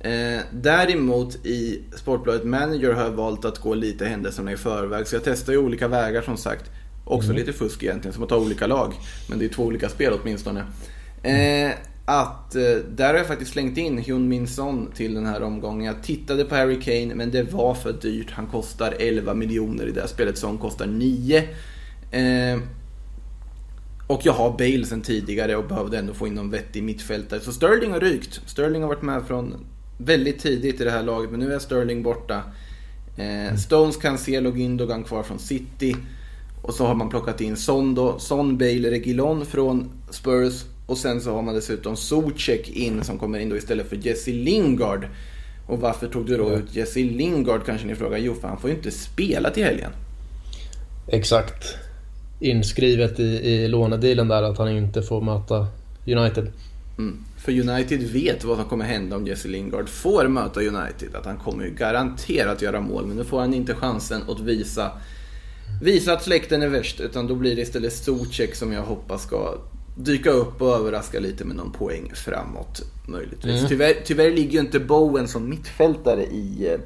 Eh, 0.00 0.40
däremot 0.52 1.46
i 1.46 1.82
Sportbladet 1.96 2.44
Manager 2.44 2.92
har 2.92 3.02
jag 3.02 3.10
valt 3.10 3.44
att 3.44 3.58
gå 3.58 3.74
lite 3.74 4.06
händelserna 4.06 4.52
i 4.52 4.56
förväg. 4.56 5.06
Så 5.06 5.16
jag 5.16 5.24
testar 5.24 5.52
ju 5.52 5.58
olika 5.58 5.88
vägar 5.88 6.22
som 6.22 6.36
sagt. 6.36 6.70
Också 7.04 7.30
mm. 7.30 7.36
lite 7.36 7.52
fusk 7.52 7.82
egentligen, 7.82 8.12
som 8.14 8.22
att 8.22 8.28
ta 8.28 8.36
olika 8.36 8.66
lag. 8.66 8.94
Men 9.28 9.38
det 9.38 9.44
är 9.44 9.48
två 9.48 9.62
olika 9.62 9.88
spel 9.88 10.12
åtminstone. 10.22 10.60
Eh, 11.22 11.70
att 12.04 12.54
eh, 12.54 12.62
där 12.94 13.08
har 13.08 13.14
jag 13.14 13.26
faktiskt 13.26 13.52
slängt 13.52 13.78
in 13.78 13.98
Hyun 13.98 14.28
Min 14.28 14.46
Son 14.46 14.90
till 14.94 15.14
den 15.14 15.26
här 15.26 15.42
omgången. 15.42 15.86
Jag 15.86 16.02
tittade 16.02 16.44
på 16.44 16.54
Harry 16.54 16.80
Kane 16.80 17.14
men 17.14 17.30
det 17.30 17.42
var 17.52 17.74
för 17.74 17.92
dyrt. 17.92 18.30
Han 18.30 18.46
kostar 18.46 18.94
11 18.98 19.34
miljoner 19.34 19.86
i 19.86 19.92
det 19.92 20.00
här 20.00 20.08
spelet. 20.08 20.38
Son 20.38 20.58
kostar 20.58 20.86
9. 20.86 21.38
Eh, 22.10 22.58
och 24.06 24.20
jag 24.24 24.32
har 24.32 24.50
Bale 24.50 24.86
sen 24.86 25.02
tidigare 25.02 25.56
och 25.56 25.64
behövde 25.64 25.98
ändå 25.98 26.14
få 26.14 26.26
in 26.26 26.34
någon 26.34 26.50
vettig 26.50 26.82
mittfältare. 26.82 27.40
Så 27.40 27.52
Sterling 27.52 27.92
har 27.92 28.00
rykt. 28.00 28.40
Sterling 28.46 28.82
har 28.82 28.88
varit 28.88 29.02
med 29.02 29.22
från 29.26 29.66
väldigt 29.98 30.38
tidigt 30.38 30.80
i 30.80 30.84
det 30.84 30.90
här 30.90 31.02
laget 31.02 31.30
men 31.30 31.40
nu 31.40 31.52
är 31.52 31.58
Sterling 31.58 32.02
borta. 32.02 32.42
Eh, 33.16 33.56
Stones, 33.56 33.96
Cancelo, 33.96 34.50
Gündogan 34.50 35.04
kvar 35.04 35.22
från 35.22 35.38
City. 35.38 35.96
Och 36.62 36.74
så 36.74 36.86
har 36.86 36.94
man 36.94 37.08
plockat 37.08 37.40
in 37.40 37.56
Son 37.56 37.94
då. 37.94 38.18
Son, 38.18 38.58
Bale, 38.58 38.90
Regilon 38.90 39.46
från 39.46 39.90
Spurs. 40.10 40.64
Och 40.86 40.98
sen 40.98 41.20
så 41.20 41.34
har 41.34 41.42
man 41.42 41.54
dessutom 41.54 41.96
Socek 41.96 42.68
in 42.68 43.04
som 43.04 43.18
kommer 43.18 43.38
in 43.38 43.48
då 43.48 43.56
istället 43.56 43.88
för 43.88 43.96
Jesse 43.96 44.30
Lingard. 44.30 45.08
Och 45.66 45.80
varför 45.80 46.08
tog 46.08 46.26
du 46.26 46.36
då 46.36 46.52
ut 46.52 46.76
Jesse 46.76 47.00
Lingard 47.00 47.66
kanske 47.66 47.86
ni 47.86 47.94
frågar? 47.94 48.18
Jo, 48.18 48.34
för 48.34 48.48
han 48.48 48.60
får 48.60 48.70
ju 48.70 48.76
inte 48.76 48.90
spela 48.90 49.50
till 49.50 49.64
helgen. 49.64 49.90
Exakt. 51.08 51.74
Inskrivet 52.40 53.20
i, 53.20 53.22
i 53.24 53.68
lånedealen 53.68 54.28
där 54.28 54.42
att 54.42 54.58
han 54.58 54.68
inte 54.68 55.02
får 55.02 55.20
möta 55.20 55.66
United. 56.06 56.52
Mm. 56.98 57.24
För 57.36 57.52
United 57.52 58.02
vet 58.02 58.44
vad 58.44 58.56
som 58.56 58.68
kommer 58.68 58.84
hända 58.84 59.16
om 59.16 59.26
Jesse 59.26 59.48
Lingard 59.48 59.88
får 59.88 60.28
möta 60.28 60.60
United. 60.60 61.14
Att 61.14 61.26
han 61.26 61.36
kommer 61.36 61.64
ju 61.64 61.70
garanterat 61.70 62.62
göra 62.62 62.80
mål. 62.80 63.06
Men 63.06 63.16
nu 63.16 63.24
får 63.24 63.40
han 63.40 63.54
inte 63.54 63.74
chansen 63.74 64.22
att 64.28 64.40
visa, 64.40 64.92
visa 65.82 66.12
att 66.12 66.22
släkten 66.22 66.62
är 66.62 66.68
värst. 66.68 67.00
Utan 67.00 67.26
då 67.26 67.34
blir 67.34 67.56
det 67.56 67.62
istället 67.62 67.92
Socek 67.92 68.54
som 68.54 68.72
jag 68.72 68.82
hoppas 68.82 69.22
ska 69.22 69.58
dyka 69.94 70.30
upp 70.30 70.62
och 70.62 70.76
överraska 70.76 71.20
lite 71.20 71.44
med 71.44 71.56
någon 71.56 71.72
poäng 71.72 72.12
framåt. 72.14 72.82
Möjligtvis. 73.08 73.58
Mm. 73.58 73.68
Tyvärr, 73.68 73.94
tyvärr 74.04 74.30
ligger 74.30 74.52
ju 74.52 74.60
inte 74.60 74.80
Bowen 74.80 75.28
som 75.28 75.48
mittfältare 75.48 76.24
i 76.24 76.68
eh, 76.70 76.80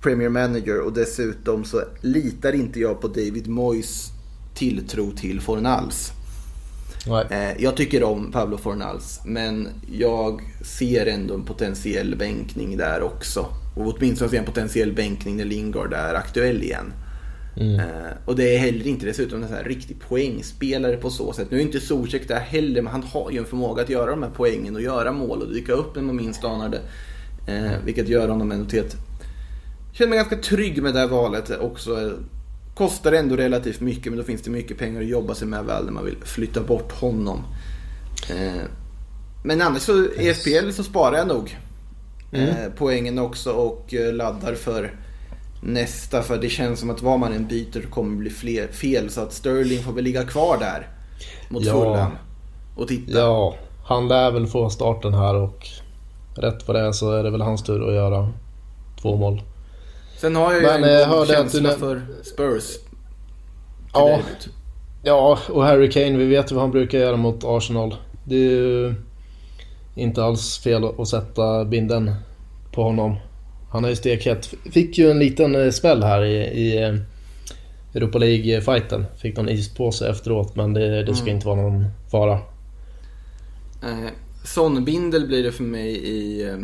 Premier 0.00 0.28
Manager 0.28 0.80
och 0.80 0.92
dessutom 0.92 1.64
så 1.64 1.82
litar 2.00 2.52
inte 2.52 2.80
jag 2.80 3.00
på 3.00 3.08
David 3.08 3.48
Moyes 3.48 4.08
tilltro 4.54 5.10
till 5.10 5.40
Fornals. 5.40 6.12
Eh, 7.30 7.62
jag 7.62 7.76
tycker 7.76 8.02
om 8.02 8.32
Pablo 8.32 8.58
Fornals 8.58 9.20
men 9.24 9.68
jag 9.92 10.42
ser 10.62 11.06
ändå 11.06 11.34
en 11.34 11.44
potentiell 11.44 12.16
bänkning 12.16 12.76
där 12.76 13.02
också. 13.02 13.46
Och 13.76 13.94
åtminstone 13.94 14.30
ser 14.30 14.36
jag 14.36 14.42
en 14.42 14.52
potentiell 14.52 14.92
bänkning 14.92 15.36
när 15.36 15.44
Lingard 15.44 15.92
är 15.92 16.14
aktuell 16.14 16.62
igen. 16.62 16.92
Mm. 17.56 17.80
Uh, 17.80 18.12
och 18.24 18.36
det 18.36 18.54
är 18.56 18.58
heller 18.58 18.86
inte 18.86 19.06
dessutom 19.06 19.42
en 19.42 19.48
sån 19.48 19.56
här 19.56 19.64
riktig 19.64 20.00
poängspelare 20.00 20.96
på 20.96 21.10
så 21.10 21.32
sätt. 21.32 21.50
Nu 21.50 21.56
är 21.56 21.62
inte 21.62 21.80
Zuzek 21.80 22.28
där 22.28 22.40
heller, 22.40 22.82
men 22.82 22.92
han 22.92 23.02
har 23.02 23.30
ju 23.30 23.38
en 23.38 23.44
förmåga 23.44 23.82
att 23.82 23.88
göra 23.88 24.10
de 24.10 24.22
här 24.22 24.30
poängen 24.36 24.74
och 24.74 24.82
göra 24.82 25.12
mål 25.12 25.42
och 25.42 25.52
dyka 25.52 25.72
upp 25.72 25.96
när 25.96 26.02
man 26.02 26.16
minst 26.16 26.44
anar 26.44 26.68
det. 26.68 26.80
Uh, 27.52 27.72
vilket 27.84 28.08
gör 28.08 28.28
honom 28.28 28.52
ändå 28.52 28.64
till 28.64 28.78
ett... 28.78 28.96
Jag 29.88 29.96
känner 29.96 30.10
mig 30.10 30.18
ganska 30.18 30.36
trygg 30.36 30.82
med 30.82 30.94
det 30.94 31.00
här 31.00 31.08
valet 31.08 31.50
också. 31.60 32.12
Kostar 32.74 33.12
ändå 33.12 33.36
relativt 33.36 33.80
mycket, 33.80 34.06
men 34.06 34.16
då 34.18 34.24
finns 34.24 34.42
det 34.42 34.50
mycket 34.50 34.78
pengar 34.78 35.00
att 35.00 35.06
jobba 35.06 35.34
sig 35.34 35.48
med 35.48 35.64
väl 35.64 35.84
när 35.84 35.92
man 35.92 36.04
vill 36.04 36.16
flytta 36.24 36.60
bort 36.60 36.92
honom. 36.92 37.38
Uh, 38.30 38.62
men 39.44 39.62
annars 39.62 39.82
så, 39.82 40.04
i 40.04 40.34
SPL 40.34 40.70
så 40.70 40.84
sparar 40.84 41.16
jag 41.16 41.28
nog 41.28 41.58
mm. 42.32 42.72
poängen 42.76 43.18
också 43.18 43.52
och 43.52 43.94
laddar 44.12 44.54
för 44.54 45.03
nästa. 45.64 46.22
För 46.22 46.38
det 46.38 46.48
känns 46.48 46.80
som 46.80 46.90
att 46.90 47.02
vad 47.02 47.18
man 47.18 47.32
än 47.32 47.46
byter 47.46 47.90
kommer 47.90 48.16
bli 48.16 48.30
fler, 48.30 48.68
fel. 48.68 49.10
Så 49.10 49.20
att 49.20 49.32
Sterling 49.32 49.82
får 49.82 49.92
väl 49.92 50.04
ligga 50.04 50.24
kvar 50.24 50.58
där 50.58 50.88
mot 51.48 51.64
ja. 51.64 51.72
Fulham 51.72 52.12
och 52.76 52.88
titta. 52.88 53.18
Ja, 53.18 53.54
han 53.84 54.08
lär 54.08 54.30
väl 54.30 54.46
få 54.46 54.70
starten 54.70 55.14
här 55.14 55.34
och 55.34 55.68
rätt 56.36 56.68
vad 56.68 56.76
det 56.76 56.94
så 56.94 57.12
är 57.12 57.22
det 57.22 57.30
väl 57.30 57.40
hans 57.40 57.62
tur 57.62 57.88
att 57.88 57.94
göra 57.94 58.32
två 59.02 59.16
mål. 59.16 59.42
Sen 60.16 60.36
har 60.36 60.52
jag 60.52 60.62
ju 60.62 60.66
Men, 60.66 60.84
en 60.84 61.00
eh, 61.00 61.18
god 61.18 61.28
känsla 61.28 61.70
du... 61.70 61.78
för 61.78 62.02
Spurs. 62.22 62.64
Ja, 63.92 64.18
ja, 65.02 65.38
och 65.48 65.64
Harry 65.64 65.90
Kane, 65.90 66.18
vi 66.18 66.26
vet 66.26 66.50
ju 66.50 66.54
vad 66.54 66.62
han 66.62 66.70
brukar 66.70 66.98
göra 66.98 67.16
mot 67.16 67.44
Arsenal. 67.44 67.94
Det 68.24 68.36
är 68.36 68.50
ju 68.50 68.94
inte 69.94 70.24
alls 70.24 70.58
fel 70.58 70.84
att 70.98 71.08
sätta 71.08 71.64
binden 71.64 72.14
på 72.72 72.82
honom. 72.82 73.16
Han 73.74 73.84
är 73.84 73.88
ju 73.88 73.96
stekhet. 73.96 74.54
Fick 74.70 74.98
ju 74.98 75.10
en 75.10 75.18
liten 75.18 75.54
eh, 75.54 75.70
smäll 75.70 76.02
här 76.02 76.24
i, 76.24 76.34
i 76.34 76.82
eh, 76.82 76.94
Europa 77.94 78.18
League-fighten. 78.18 79.04
Fick 79.16 79.36
någon 79.36 79.48
ispåse 79.48 80.08
efteråt 80.08 80.56
men 80.56 80.72
det, 80.72 81.04
det 81.04 81.14
ska 81.14 81.22
mm. 81.22 81.34
inte 81.34 81.46
vara 81.46 81.62
någon 81.62 81.86
fara. 82.10 82.32
Eh, 83.82 84.10
Sonnbindel 84.44 85.26
blir 85.26 85.42
det 85.42 85.52
för 85.52 85.64
mig 85.64 85.90
i, 85.90 86.48
eh, 86.48 86.58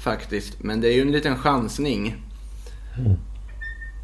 faktiskt. 0.00 0.62
Men 0.62 0.80
det 0.80 0.88
är 0.88 0.92
ju 0.92 1.00
en 1.00 1.12
liten 1.12 1.36
chansning. 1.36 2.16
Mm. 2.98 3.16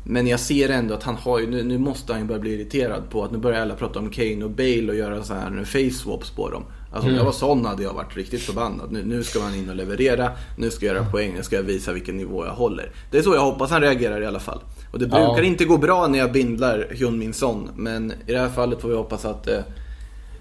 Men 0.05 0.27
jag 0.27 0.41
ser 0.41 0.69
ändå 0.69 0.95
att 0.95 1.03
han 1.03 1.17
har 1.17 1.39
ju, 1.39 1.51
nu, 1.51 1.63
nu, 1.63 1.79
måste 1.79 2.13
han 2.13 2.23
ju 2.23 2.29
börja 2.29 2.41
bli 2.41 2.55
irriterad 2.55 3.11
på 3.11 3.25
att 3.25 3.33
nu 3.33 3.39
börjar 3.39 3.61
alla 3.61 3.75
prata 3.75 3.99
om 3.99 4.11
Kane 4.11 4.45
och 4.45 4.51
Bale 4.51 4.89
och 4.89 4.97
göra 4.97 5.23
så 5.23 5.35
här 5.35 5.65
face 5.65 5.99
swaps 5.99 6.31
på 6.31 6.51
dem. 6.51 6.65
Alltså 6.93 7.09
om 7.09 7.15
jag 7.15 7.21
mm. 7.21 7.25
var 7.25 7.33
sån 7.33 7.65
hade 7.65 7.83
jag 7.83 7.95
varit 7.95 8.17
riktigt 8.17 8.43
förbannad. 8.43 8.93
Nu, 8.93 9.05
nu 9.05 9.25
ska 9.25 9.39
man 9.39 9.55
in 9.55 9.71
och 9.71 9.77
leverera, 9.77 10.33
nu 10.57 10.71
ska 10.71 10.87
jag 10.87 10.97
göra 10.97 11.07
poäng, 11.07 11.35
nu 11.37 11.43
ska 11.43 11.57
jag 11.57 11.63
visa 11.63 11.93
vilken 11.93 12.17
nivå 12.17 12.47
jag 12.47 12.53
håller. 12.53 12.91
Det 13.11 13.19
är 13.19 13.23
så 13.23 13.35
jag 13.35 13.41
hoppas 13.41 13.71
han 13.71 13.81
reagerar 13.81 14.23
i 14.23 14.27
alla 14.27 14.41
fall. 14.41 14.61
Och 14.93 14.99
det 14.99 15.07
brukar 15.07 15.39
ja. 15.39 15.43
inte 15.43 15.65
gå 15.65 15.77
bra 15.77 16.07
när 16.07 16.19
jag 16.19 16.33
bindlar 16.33 16.87
Hyun 16.91 17.19
Min 17.19 17.35
Son. 17.35 17.71
Men 17.77 18.13
i 18.27 18.33
det 18.33 18.39
här 18.39 18.49
fallet 18.49 18.81
får 18.81 18.89
vi 18.89 18.97
hoppas 18.97 19.25
att 19.25 19.49
eh, 19.49 19.61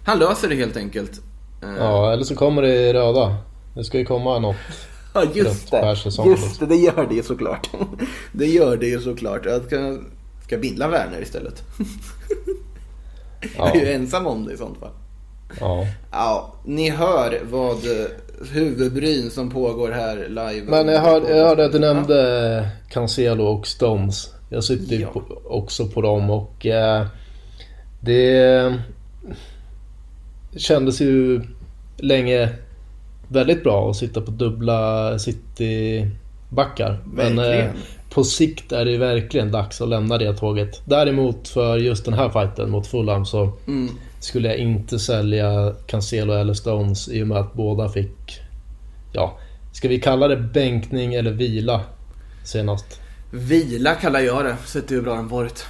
han 0.06 0.20
löser 0.20 0.50
det 0.50 0.56
helt 0.56 0.78
enkelt. 0.78 1.22
Eh. 1.64 1.76
Ja, 1.78 2.14
eller 2.14 2.24
så 2.24 2.36
kommer 2.36 2.62
det 2.62 2.94
röda. 2.94 3.36
Det 3.76 3.84
ska 3.84 3.98
ju 3.98 4.06
komma 4.06 4.40
något. 4.40 4.56
Ja, 5.14 5.24
just 5.34 5.72
det. 5.72 5.98
Just 6.26 6.60
det, 6.60 6.66
det 6.66 6.76
gör 6.76 7.06
det 7.10 7.16
ju 7.16 7.24
såklart. 7.24 7.70
Det 8.32 8.46
gör 8.46 8.78
det 8.78 8.88
ju 8.88 9.00
såklart. 9.00 9.46
Jag 9.46 9.66
ska, 9.66 9.98
ska 10.46 10.58
bindla 10.58 10.88
Werner 10.88 11.22
istället. 11.22 11.64
Jag 13.58 13.76
är 13.76 13.80
ju 13.80 13.92
ensam 13.94 14.28
om 14.28 14.46
det 14.46 14.54
i 14.54 14.58
sånt 14.58 14.80
fall. 14.80 14.92
Ja. 15.60 15.88
ja. 16.12 16.54
Ni 16.66 16.90
hör 16.90 17.40
vad 17.44 17.78
huvudbryn 18.52 19.30
som 19.32 19.50
pågår 19.50 19.92
här 19.92 20.28
live. 20.30 20.66
Men 20.66 20.88
jag 20.88 21.02
hörde, 21.02 21.38
jag 21.38 21.48
hörde 21.48 21.66
att 21.66 21.72
du 21.72 21.80
nämnde 21.80 22.70
Cancelo 22.90 23.44
och 23.44 23.68
Stones. 23.68 24.34
Jag 24.50 24.64
sitter 24.64 24.96
ju 24.96 25.02
ja. 25.02 25.22
också 25.46 25.88
på 25.88 26.02
dem 26.02 26.30
och 26.30 26.66
eh, 26.66 27.06
det 28.00 28.74
kändes 30.58 31.02
ju 31.02 31.42
länge 31.98 32.50
väldigt 33.28 33.64
bra 33.64 33.90
att 33.90 33.96
sitta 33.96 34.22
på 34.22 34.32
dubbla 34.32 35.20
City-backar. 35.20 37.00
Men 37.06 37.40
eh, 37.40 37.66
på 38.10 38.24
sikt 38.24 38.72
är 38.72 38.86
det 38.86 38.98
verkligen 38.98 39.52
dags 39.52 39.82
att 39.82 39.90
lämna 39.90 40.18
det 40.18 40.34
tåget. 40.34 40.82
Däremot 40.86 41.48
för 41.48 41.78
just 41.78 42.06
den 42.06 42.14
här 42.14 42.30
fighten 42.30 42.70
mot 42.70 42.88
Fulham 42.88 43.26
så 43.26 43.52
mm 43.68 43.90
skulle 44.20 44.48
jag 44.48 44.58
inte 44.58 45.00
sälja 45.00 45.76
Cancelo 45.88 46.34
eller 46.34 46.54
Stones 46.54 47.10
i 47.10 47.24
och 47.24 47.28
med 47.28 47.38
att 47.38 47.54
båda 47.54 47.90
fick, 47.90 48.42
ja, 49.12 49.40
ska 49.74 49.88
vi 49.88 50.00
kalla 50.00 50.28
det 50.28 50.38
bänkning 50.38 51.14
eller 51.14 51.32
vila 51.32 51.82
senast? 52.44 53.02
Vila 53.32 53.96
kallar 53.96 54.20
jag 54.20 54.46
det, 54.46 54.58
sett 54.66 54.92
hur 54.92 55.02
bra 55.02 55.16
den 55.16 55.28
varit. 55.28 55.66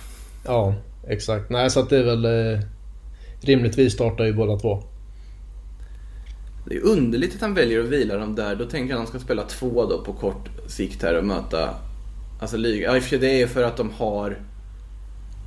Ja, 0.46 0.76
exakt. 1.08 1.50
Nej, 1.50 1.70
så 1.70 1.80
att 1.80 1.90
det 1.90 1.98
är 1.98 2.04
väl 2.04 2.26
eh, 2.26 2.60
rimligtvis 3.42 3.94
startar 3.94 4.26
ju 4.26 4.34
båda 4.34 4.60
två. 4.60 4.84
Det 6.66 6.76
är 6.76 6.86
underligt 6.86 7.36
att 7.36 7.42
han 7.42 7.54
väljer 7.54 7.80
att 7.80 7.90
vila 7.90 8.18
dem 8.18 8.36
där. 8.36 8.56
Då 8.56 8.66
tänker 8.66 8.90
jag 8.90 8.92
att 8.92 8.98
han 8.98 9.08
ska 9.08 9.20
spela 9.20 9.44
två 9.44 9.86
då 9.86 10.04
på 10.04 10.14
kort 10.14 10.50
sikt 10.68 11.04
här 11.04 11.18
och 11.18 11.26
möta 11.26 11.70
Alltså 12.40 12.58
liga. 12.58 12.88
Ja, 12.88 12.96
i 12.96 13.00
och 13.00 13.04
för 13.04 13.10
sig 13.10 13.20
det 13.20 13.42
är 13.42 13.48
för 13.48 13.64
att 13.64 13.78
de 13.78 13.92
har 13.92 14.38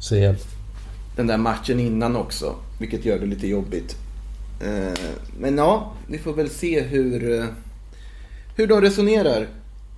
CL 0.00 0.59
den 1.16 1.26
där 1.26 1.38
matchen 1.38 1.80
innan 1.80 2.16
också. 2.16 2.54
Vilket 2.78 3.04
gör 3.04 3.18
det 3.18 3.26
lite 3.26 3.46
jobbigt. 3.46 3.96
Eh, 4.60 5.00
men 5.40 5.58
ja, 5.58 5.92
vi 6.06 6.18
får 6.18 6.32
väl 6.32 6.50
se 6.50 6.80
hur, 6.80 7.38
eh, 7.38 7.44
hur 8.56 8.66
de 8.66 8.80
resonerar 8.80 9.46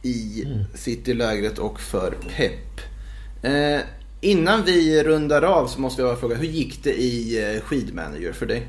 i 0.03 0.43
mm. 0.47 0.65
City-lägret 0.75 1.59
och 1.59 1.81
för 1.81 2.15
Pep. 2.37 2.81
Eh, 3.43 3.81
innan 4.21 4.65
vi 4.65 5.03
rundar 5.03 5.43
av 5.43 5.67
så 5.67 5.81
måste 5.81 6.03
jag 6.03 6.11
bara 6.11 6.21
fråga, 6.21 6.37
hur 6.37 6.47
gick 6.47 6.85
det 6.85 7.03
i 7.03 7.61
skidmanager 7.65 8.33
för 8.33 8.47
dig? 8.47 8.67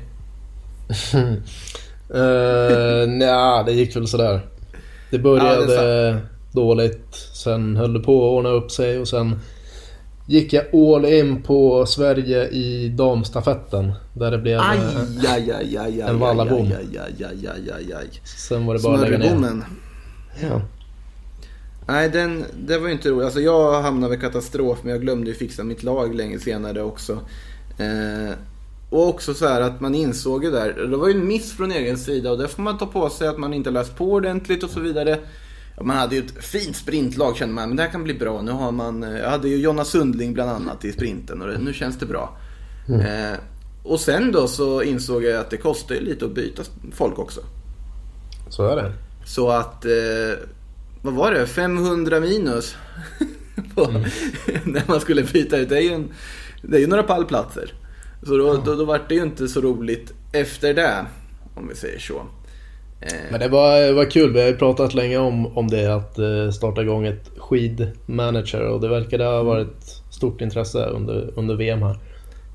uh, 2.14 3.08
Nja, 3.08 3.62
det 3.62 3.72
gick 3.72 3.96
väl 3.96 4.08
sådär. 4.08 4.40
Det 5.10 5.18
började 5.18 5.74
ja, 5.74 5.82
det 5.82 6.20
dåligt, 6.52 7.14
sen 7.34 7.76
höll 7.76 7.92
det 7.92 8.00
på 8.00 8.26
att 8.26 8.32
ordna 8.32 8.48
upp 8.48 8.70
sig 8.70 8.98
och 8.98 9.08
sen 9.08 9.40
gick 10.26 10.52
jag 10.52 10.74
all 10.74 11.04
in 11.04 11.42
på 11.42 11.86
Sverige 11.86 12.48
i 12.48 12.88
damstafetten. 12.88 13.92
Där 14.12 14.30
det 14.30 14.38
blev 14.38 14.60
Aj, 14.60 14.78
eh, 14.78 15.32
aj, 15.32 15.52
aj, 15.52 15.76
aj, 15.76 16.00
En 16.00 16.18
vallabom. 16.18 16.72
Sen 18.24 18.66
var 18.66 18.74
det 18.74 18.82
bara 18.82 18.94
att 18.94 19.00
lägga 19.00 19.18
ner. 19.18 19.62
Ja. 20.42 20.62
Nej, 21.86 22.08
den, 22.08 22.44
det 22.66 22.78
var 22.78 22.86
ju 22.86 22.92
inte 22.92 23.10
roligt. 23.10 23.24
Alltså 23.24 23.40
jag 23.40 23.82
hamnade 23.82 24.10
vid 24.10 24.20
katastrof, 24.20 24.78
men 24.82 24.92
jag 24.92 25.00
glömde 25.00 25.30
ju 25.30 25.34
fixa 25.34 25.64
mitt 25.64 25.82
lag 25.82 26.14
länge 26.14 26.38
senare 26.38 26.82
också. 26.82 27.12
Eh, 27.78 28.34
och 28.90 29.08
också 29.08 29.34
så 29.34 29.46
här 29.46 29.60
att 29.60 29.80
man 29.80 29.94
insåg 29.94 30.44
ju 30.44 30.50
där, 30.50 30.86
det 30.90 30.96
var 30.96 31.08
ju 31.08 31.14
en 31.14 31.26
miss 31.26 31.56
från 31.56 31.72
egen 31.72 31.98
sida 31.98 32.30
och 32.30 32.38
det 32.38 32.48
får 32.48 32.62
man 32.62 32.78
ta 32.78 32.86
på 32.86 33.10
sig 33.10 33.28
att 33.28 33.38
man 33.38 33.54
inte 33.54 33.70
läst 33.70 33.96
på 33.96 34.12
ordentligt 34.12 34.62
och 34.62 34.70
så 34.70 34.80
vidare. 34.80 35.18
Ja, 35.76 35.82
man 35.82 35.96
hade 35.96 36.16
ju 36.16 36.24
ett 36.24 36.44
fint 36.44 36.76
sprintlag 36.76 37.36
kände 37.36 37.54
man, 37.54 37.68
men 37.68 37.76
det 37.76 37.82
här 37.82 37.90
kan 37.90 38.04
bli 38.04 38.14
bra. 38.14 38.42
Nu 38.42 38.52
har 38.52 38.72
man, 38.72 39.02
eh, 39.02 39.18
jag 39.18 39.30
hade 39.30 39.48
ju 39.48 39.56
Jonna 39.56 39.84
Sundling 39.84 40.34
bland 40.34 40.50
annat 40.50 40.84
i 40.84 40.92
sprinten 40.92 41.42
och 41.42 41.48
det, 41.48 41.58
nu 41.58 41.72
känns 41.72 41.98
det 41.98 42.06
bra. 42.06 42.36
Eh, 42.88 43.38
och 43.82 44.00
sen 44.00 44.32
då 44.32 44.48
så 44.48 44.82
insåg 44.82 45.24
jag 45.24 45.40
att 45.40 45.50
det 45.50 45.56
kostar 45.56 45.94
ju 45.94 46.00
lite 46.00 46.24
att 46.24 46.34
byta 46.34 46.62
folk 46.92 47.18
också. 47.18 47.40
Så 48.48 48.66
är 48.66 48.76
det. 48.76 48.92
Så 49.24 49.50
att, 49.50 49.84
eh, 49.84 50.38
vad 51.02 51.14
var 51.14 51.32
det, 51.32 51.46
500 51.46 52.20
minus 52.20 52.76
på, 53.74 53.90
när 54.64 54.88
man 54.88 55.00
skulle 55.00 55.22
byta 55.22 55.56
ut. 55.56 55.68
Det 55.68 55.76
är 55.76 55.82
ju, 55.82 55.92
en, 55.92 56.12
det 56.62 56.76
är 56.76 56.80
ju 56.80 56.86
några 56.86 57.02
pallplatser. 57.02 57.72
Så 58.22 58.36
då, 58.36 58.56
då, 58.64 58.74
då 58.74 58.84
var 58.84 59.00
det 59.08 59.14
ju 59.14 59.22
inte 59.22 59.48
så 59.48 59.60
roligt 59.60 60.12
efter 60.32 60.74
det, 60.74 61.06
om 61.54 61.68
vi 61.68 61.74
säger 61.74 61.98
så. 61.98 62.26
Eh, 63.04 63.10
Men 63.30 63.40
det 63.40 63.48
var, 63.48 63.80
det 63.80 63.92
var 63.92 64.10
kul. 64.10 64.32
Vi 64.32 64.40
har 64.40 64.48
ju 64.48 64.56
pratat 64.56 64.94
länge 64.94 65.18
om, 65.18 65.46
om 65.58 65.68
det. 65.68 65.94
Att 65.94 66.18
eh, 66.18 66.50
starta 66.50 66.82
igång 66.82 67.06
ett 67.06 67.30
skidmanager. 67.36 68.60
Och 68.60 68.80
det 68.80 68.88
verkade 68.88 69.24
ha 69.24 69.42
varit 69.42 69.76
stort 70.10 70.40
intresse 70.40 70.84
under, 70.84 71.30
under 71.36 71.54
VM 71.56 71.82
här. 71.82 71.94
Så 71.94 72.00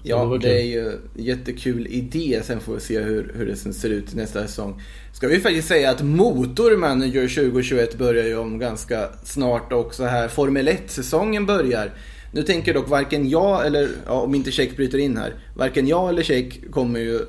Ja, 0.04 0.26
det, 0.26 0.40
kul. 0.40 0.52
är 0.52 0.62
ju 0.64 0.92
jättekul 1.16 1.88
idé. 1.88 2.42
Sen 2.44 2.60
får 2.60 2.74
vi 2.74 2.80
se 2.80 3.00
hur, 3.00 3.32
hur 3.36 3.46
det 3.46 3.56
ser 3.56 3.90
ut 3.90 4.16
nästa 4.16 4.48
säsong. 4.48 4.82
Ska 5.14 5.28
vi 5.28 5.40
faktiskt 5.40 5.68
säga 5.68 5.90
att 5.90 6.02
Motor 6.02 6.78
Manager 6.78 7.28
2021 7.28 7.98
börjar 7.98 8.26
ju 8.26 8.38
om 8.38 8.60
ganska 8.60 9.10
snart 9.24 9.74
också 9.74 10.04
här. 10.04 10.28
Formel 10.28 10.68
1-säsongen 10.68 11.46
börjar. 11.46 11.92
Nu 12.34 12.44
tänker 12.44 12.74
dock 12.74 12.90
varken 12.90 13.30
jag 13.30 13.66
eller, 13.66 13.90
ja, 14.06 14.12
om 14.22 14.36
inte 14.36 14.52
Check 14.52 14.76
bryter 14.78 14.98
in 14.98 15.18
här. 15.18 15.34
Varken 15.56 15.88
jag 15.88 16.10
eller 16.10 16.24
Check 16.24 16.72
kommer 16.72 17.00
ju 17.00 17.20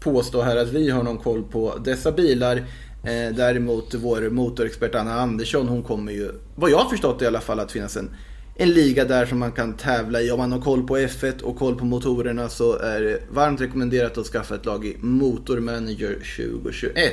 påstå 0.00 0.42
här 0.42 0.56
att 0.56 0.68
vi 0.68 0.90
har 0.90 1.02
någon 1.02 1.18
koll 1.18 1.42
på 1.42 1.78
dessa 1.84 2.12
bilar. 2.12 2.56
Eh, 3.04 3.36
däremot 3.36 3.94
vår 3.94 4.30
motorexpert 4.30 4.94
Anna 4.94 5.20
Andersson, 5.20 5.68
hon 5.68 5.82
kommer 5.82 6.12
ju, 6.12 6.30
vad 6.54 6.70
jag 6.70 6.78
har 6.78 6.90
förstått 6.90 7.22
i 7.22 7.26
alla 7.26 7.40
fall, 7.40 7.60
att 7.60 7.72
finnas 7.72 7.96
en 7.96 8.10
en 8.56 8.70
liga 8.70 9.04
där 9.04 9.26
som 9.26 9.38
man 9.38 9.52
kan 9.52 9.76
tävla 9.76 10.20
i. 10.20 10.30
Om 10.30 10.38
man 10.38 10.52
har 10.52 10.60
koll 10.60 10.86
på 10.86 10.96
F1 10.96 11.42
och 11.42 11.56
koll 11.58 11.74
på 11.76 11.84
motorerna 11.84 12.48
så 12.48 12.78
är 12.78 13.00
det 13.00 13.20
varmt 13.30 13.60
rekommenderat 13.60 14.18
att 14.18 14.26
skaffa 14.26 14.54
ett 14.54 14.66
lag 14.66 14.86
i 14.86 14.96
Motor 15.00 15.60
Manager 15.60 16.14
2021. 16.36 17.12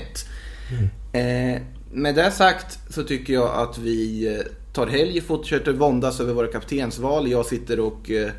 Eh, 1.13 1.61
med 1.91 2.15
det 2.15 2.31
sagt 2.31 2.79
så 2.89 3.03
tycker 3.03 3.33
jag 3.33 3.49
att 3.49 3.77
vi 3.77 4.27
eh, 4.35 4.41
tar 4.73 4.87
helg, 4.87 5.21
fortsätter 5.21 5.73
våndas 5.73 6.19
över 6.19 6.33
våra 6.33 6.47
kaptensval. 6.47 7.27
Jag 7.27 7.45
sitter 7.45 7.79
och... 7.79 8.11
Eh, 8.11 8.29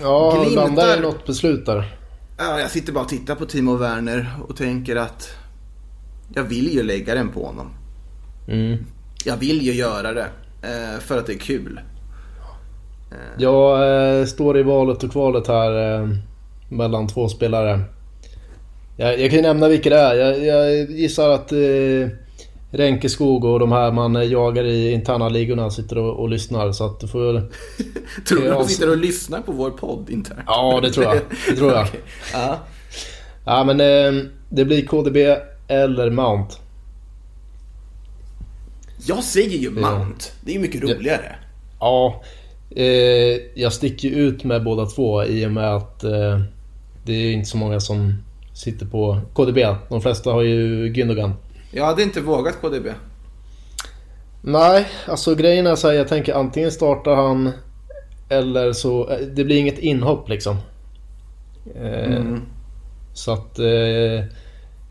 Ja, 0.00 0.42
Glimtar. 0.42 0.62
landar 0.64 0.96
i 0.96 1.00
något 1.00 1.26
beslut 1.26 1.66
där. 1.66 1.96
Ja, 2.38 2.60
jag 2.60 2.70
sitter 2.70 2.92
bara 2.92 3.04
och 3.04 3.10
tittar 3.10 3.34
på 3.34 3.46
Timo 3.46 3.76
Werner 3.76 4.30
och 4.48 4.56
tänker 4.56 4.96
att 4.96 5.30
jag 6.34 6.44
vill 6.44 6.74
ju 6.74 6.82
lägga 6.82 7.14
den 7.14 7.28
på 7.28 7.46
honom. 7.46 7.70
Mm. 8.48 8.84
Jag 9.24 9.36
vill 9.36 9.62
ju 9.62 9.72
göra 9.72 10.12
det. 10.12 10.28
Eh, 10.62 11.00
för 11.00 11.18
att 11.18 11.26
det 11.26 11.32
är 11.32 11.38
kul. 11.38 11.80
Jag 13.38 14.18
eh, 14.18 14.24
står 14.24 14.58
i 14.58 14.62
valet 14.62 15.02
och 15.02 15.12
kvalet 15.12 15.46
här 15.46 16.00
eh, 16.00 16.08
mellan 16.68 17.08
två 17.08 17.28
spelare. 17.28 17.80
Jag, 18.96 19.20
jag 19.20 19.30
kan 19.30 19.36
ju 19.36 19.42
nämna 19.42 19.68
vilka 19.68 19.90
det 19.90 19.98
är. 19.98 20.14
Jag, 20.14 20.44
jag 20.44 20.90
gissar 20.90 21.30
att 21.30 21.52
eh, 21.52 21.58
Renkeskog 22.72 23.44
och 23.44 23.58
de 23.58 23.72
här 23.72 23.92
man 23.92 24.30
jagar 24.30 24.64
i 24.64 24.92
interna 24.92 25.28
ligorna 25.28 25.70
sitter 25.70 25.98
och, 25.98 26.20
och 26.20 26.28
lyssnar. 26.28 26.72
Så 26.72 26.86
att 26.86 27.00
du 27.00 27.08
får. 27.08 27.32
Tror 28.28 28.40
du 28.40 28.46
Ja, 28.46 28.58
de 28.58 28.68
sitter 28.68 28.90
och 28.90 28.96
lyssnar 28.96 29.40
på 29.40 29.52
vår 29.52 29.70
podd 29.70 30.10
internt? 30.10 30.40
Ja, 30.46 30.80
det 30.82 30.90
tror 30.90 31.06
jag. 31.06 31.16
Det 31.48 31.56
tror 31.56 31.72
jag. 31.72 31.82
Okej. 31.88 32.00
Ja. 32.32 32.58
Ja, 33.44 33.64
men 33.64 33.80
eh, 33.80 34.22
det 34.48 34.64
blir 34.64 34.86
KDB 34.86 35.16
eller 35.68 36.10
Mount. 36.10 36.54
Jag 39.06 39.24
säger 39.24 39.58
ju 39.58 39.70
Mount. 39.70 40.24
Det 40.40 40.50
är 40.50 40.54
ju 40.54 40.60
mycket 40.60 40.82
roligare. 40.82 41.36
Ja, 41.80 42.22
eh, 42.70 43.40
jag 43.54 43.72
sticker 43.72 44.08
ju 44.08 44.14
ut 44.14 44.44
med 44.44 44.64
båda 44.64 44.86
två 44.86 45.24
i 45.24 45.46
och 45.46 45.50
med 45.50 45.76
att 45.76 46.04
eh, 46.04 46.40
det 47.04 47.12
är 47.12 47.32
inte 47.32 47.48
så 47.48 47.56
många 47.56 47.80
som 47.80 48.14
sitter 48.54 48.86
på 48.86 49.20
KDB. 49.34 49.58
De 49.88 50.02
flesta 50.02 50.32
har 50.32 50.42
ju 50.42 50.92
Gündogan. 50.92 51.32
Jag 51.74 51.84
hade 51.86 52.02
inte 52.02 52.20
vågat 52.20 52.60
KDB. 52.60 52.86
Nej, 54.42 54.86
alltså 55.08 55.34
grejen 55.34 55.66
är 55.66 55.76
så 55.76 55.88
här, 55.88 55.94
jag 55.94 56.08
tänker 56.08 56.34
antingen 56.34 56.70
startar 56.70 57.14
han 57.16 57.52
eller 58.28 58.72
så, 58.72 59.10
eh, 59.10 59.18
det 59.18 59.44
blir 59.44 59.56
inget 59.56 59.78
inhopp 59.78 60.28
liksom. 60.28 60.56
Eh, 61.74 62.16
Mm. 62.16 62.40
Så 63.14 63.32
att 63.32 63.58
eh, 63.58 64.24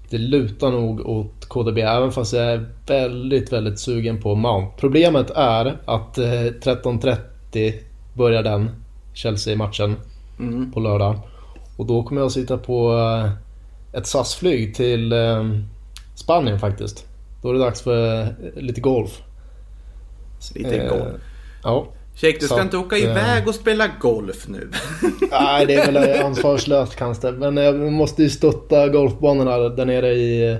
det 0.09 0.17
lutar 0.17 0.71
nog 0.71 0.99
åt 1.09 1.45
KDB 1.47 1.77
även 1.77 2.11
fast 2.11 2.33
jag 2.33 2.45
är 2.45 2.69
väldigt, 2.87 3.53
väldigt 3.53 3.79
sugen 3.79 4.21
på 4.21 4.35
Mount. 4.35 4.71
Problemet 4.77 5.29
är 5.35 5.77
att 5.85 6.17
eh, 6.17 6.23
13.30 6.23 7.73
börjar 8.13 8.43
den 8.43 8.69
Chelsea-matchen 9.13 9.95
Mm. 10.39 10.71
på 10.71 10.79
lördag. 10.79 11.19
Och 11.77 11.85
då 11.85 12.03
kommer 12.03 12.21
jag 12.21 12.31
sitta 12.31 12.57
på 12.57 12.99
ett 13.93 14.07
SAS-flyg 14.07 14.75
till 14.75 15.13
Spanien 16.15 16.59
faktiskt. 16.59 17.05
Då 17.41 17.49
är 17.49 17.53
det 17.53 17.59
dags 17.59 17.81
för 17.81 18.21
eh, 18.21 18.27
lite 18.55 18.81
golf. 18.81 19.21
Lite 20.55 20.75
Eh, 20.75 20.89
golf. 20.89 21.21
Ja. 21.63 21.87
Check, 22.15 22.39
du 22.39 22.45
ska 22.45 22.55
så 22.55 22.61
inte 22.61 22.77
åka 22.77 22.97
eh, 22.97 23.03
iväg 23.03 23.47
och 23.47 23.55
spela 23.55 23.87
golf 23.99 24.47
nu. 24.47 24.69
Nej, 25.31 25.65
det 25.65 25.73
är 25.73 25.91
väl 25.91 26.21
ansvarslöst 26.25 26.95
kanske. 26.95 27.31
Men 27.31 27.57
jag 27.57 27.91
måste 27.91 28.23
ju 28.23 28.29
stötta 28.29 28.87
golfbanorna 28.87 29.69
där 29.69 29.85
nere 29.85 30.13
i, 30.13 30.51
eh, 30.51 30.57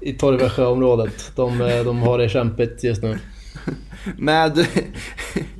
i 0.00 0.12
Torrevieja-området. 0.12 1.32
De, 1.36 1.60
eh, 1.60 1.84
de 1.84 1.98
har 1.98 2.18
det 2.18 2.28
kämpigt 2.28 2.84
just 2.84 3.02
nu. 3.02 3.18
Med... 4.16 4.66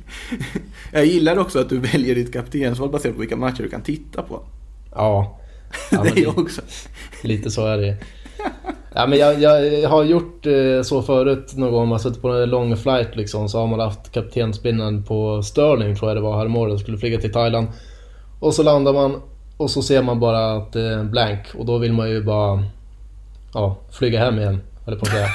jag 0.91 1.05
gillar 1.05 1.37
också 1.37 1.59
att 1.59 1.69
du 1.69 1.79
väljer 1.79 2.15
ditt 2.15 2.33
kaptensval 2.33 2.89
baserat 2.89 3.15
på 3.15 3.21
vilka 3.21 3.35
matcher 3.35 3.63
du 3.63 3.69
kan 3.69 3.83
titta 3.83 4.21
på. 4.21 4.43
Ja, 4.91 5.40
ja 5.91 6.03
det 6.15 6.21
är 6.21 6.39
också... 6.39 6.61
lite 7.23 7.51
så 7.51 7.65
är 7.65 7.77
det 7.77 7.97
Ja, 8.95 9.07
men 9.07 9.19
jag, 9.19 9.41
jag 9.41 9.89
har 9.89 10.03
gjort 10.03 10.45
eh, 10.45 10.81
så 10.83 11.01
förut 11.01 11.53
någon 11.55 11.71
gång. 11.71 11.87
Man 11.87 11.99
suttit 11.99 12.21
på 12.21 12.29
en 12.29 12.49
lång 12.49 12.77
flight 12.77 13.15
liksom. 13.15 13.49
Så 13.49 13.59
har 13.59 13.67
man 13.67 13.79
haft 13.79 14.11
kaptensbindeln 14.11 15.03
på 15.03 15.43
Sterling 15.43 15.95
tror 15.95 16.09
jag 16.09 16.17
det 16.17 16.21
var 16.21 16.37
häromåret. 16.37 16.79
Skulle 16.79 16.97
flyga 16.97 17.19
till 17.19 17.31
Thailand. 17.31 17.67
Och 18.39 18.53
så 18.53 18.63
landar 18.63 18.93
man 18.93 19.21
och 19.57 19.71
så 19.71 19.81
ser 19.81 20.01
man 20.01 20.19
bara 20.19 20.53
att 20.53 20.73
det 20.73 20.81
är 20.81 20.97
en 20.97 21.11
blank. 21.11 21.45
Och 21.57 21.65
då 21.65 21.77
vill 21.77 21.93
man 21.93 22.09
ju 22.09 22.23
bara 22.23 22.63
ja, 23.53 23.77
flyga 23.91 24.19
hem 24.19 24.39
igen. 24.39 24.61
Eller 24.87 24.97
på 24.97 25.05
att 25.05 25.11
säga. 25.11 25.27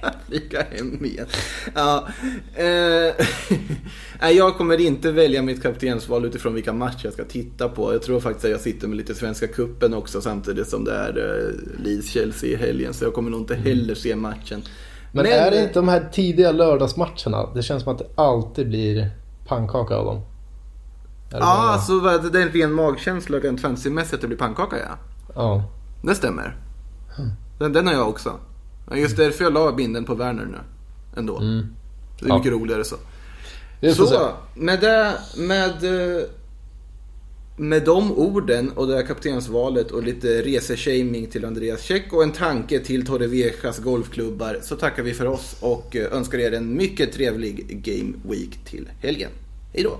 Flyga 0.28 0.62
hem 0.70 1.04
igen. 1.04 1.26
Ja, 1.74 2.08
eh, 2.54 4.30
jag 4.36 4.56
kommer 4.56 4.80
inte 4.80 5.12
välja 5.12 5.42
mitt 5.42 5.62
kaptensval 5.62 6.24
utifrån 6.24 6.54
vilka 6.54 6.72
matcher 6.72 7.00
jag 7.04 7.12
ska 7.12 7.24
titta 7.24 7.68
på. 7.68 7.92
Jag 7.92 8.02
tror 8.02 8.20
faktiskt 8.20 8.44
att 8.44 8.50
jag 8.50 8.60
sitter 8.60 8.88
med 8.88 8.96
lite 8.96 9.14
Svenska 9.14 9.46
Kuppen 9.46 9.94
också 9.94 10.20
samtidigt 10.20 10.68
som 10.68 10.84
det 10.84 10.94
är 10.94 11.18
eh, 11.18 11.84
Leeds-Chelsea 11.84 12.46
i 12.46 12.56
helgen. 12.56 12.94
Så 12.94 13.04
jag 13.04 13.14
kommer 13.14 13.30
nog 13.30 13.40
inte 13.40 13.54
heller 13.54 13.94
se 13.94 14.16
matchen. 14.16 14.62
Men, 15.12 15.26
är 15.26 15.50
det 15.50 15.62
inte 15.62 15.74
de 15.74 15.88
här 15.88 16.08
tidiga 16.12 16.52
lördagsmatcherna? 16.52 17.54
Det 17.54 17.62
känns 17.62 17.82
som 17.82 17.92
att 17.92 17.98
det 17.98 18.06
alltid 18.14 18.68
blir 18.68 19.10
pannkaka 19.46 19.94
av 19.96 20.04
dem. 20.06 20.22
Ja, 21.30 21.38
bara- 21.38 21.46
alltså 21.46 22.00
det 22.00 22.38
är 22.38 22.42
en 22.42 22.52
ren 22.52 22.72
magkänsla 22.72 23.38
rent 23.38 23.60
fantasymässigt 23.60 24.14
att 24.14 24.20
det 24.20 24.26
blir 24.26 24.38
pannkaka 24.38 24.76
ja. 24.78 24.98
ja. 25.34 25.64
Det 26.02 26.14
stämmer. 26.14 26.56
Den, 27.58 27.72
den 27.72 27.86
har 27.86 27.94
jag 27.94 28.08
också. 28.08 28.32
Ja, 28.90 28.96
Just 28.96 29.16
därför 29.16 29.44
jag 29.44 29.52
la 29.52 29.72
binden 29.72 30.04
på 30.04 30.14
Werner 30.14 30.44
nu. 30.44 30.58
Ändå. 31.16 31.38
Mm. 31.38 31.66
Det 32.20 32.24
är 32.24 32.28
Ja. 32.28 32.36
mycket 32.38 32.52
roligare 32.52 32.84
så. 32.84 32.96
Se. 33.80 33.94
Så, 33.94 34.30
med 34.54 34.80
det, 34.80 35.14
med, 35.36 35.84
eh, 36.16 36.22
med 37.56 37.84
de 37.84 38.12
orden 38.12 38.70
och 38.70 38.86
det 38.86 38.94
här 38.94 39.02
kaptensvalet 39.06 39.90
och 39.90 40.02
lite 40.02 40.42
reseshaming 40.42 41.26
till 41.26 41.44
Andreas 41.44 41.82
Käck 41.82 42.12
och 42.12 42.22
en 42.22 42.32
tanke 42.32 42.78
till 42.80 43.06
Torreviejas 43.06 43.78
golfklubbar 43.78 44.58
så 44.62 44.76
tackar 44.76 45.02
vi 45.02 45.14
för 45.14 45.26
oss 45.26 45.56
och 45.60 45.96
eh, 45.96 46.12
önskar 46.12 46.38
er 46.38 46.52
en 46.52 46.74
mycket 46.76 47.12
trevlig 47.12 47.82
Game 47.84 48.12
Week 48.28 48.58
till 48.64 48.88
helgen. 49.00 49.30
Hej 49.74 49.82
då! 49.82 49.98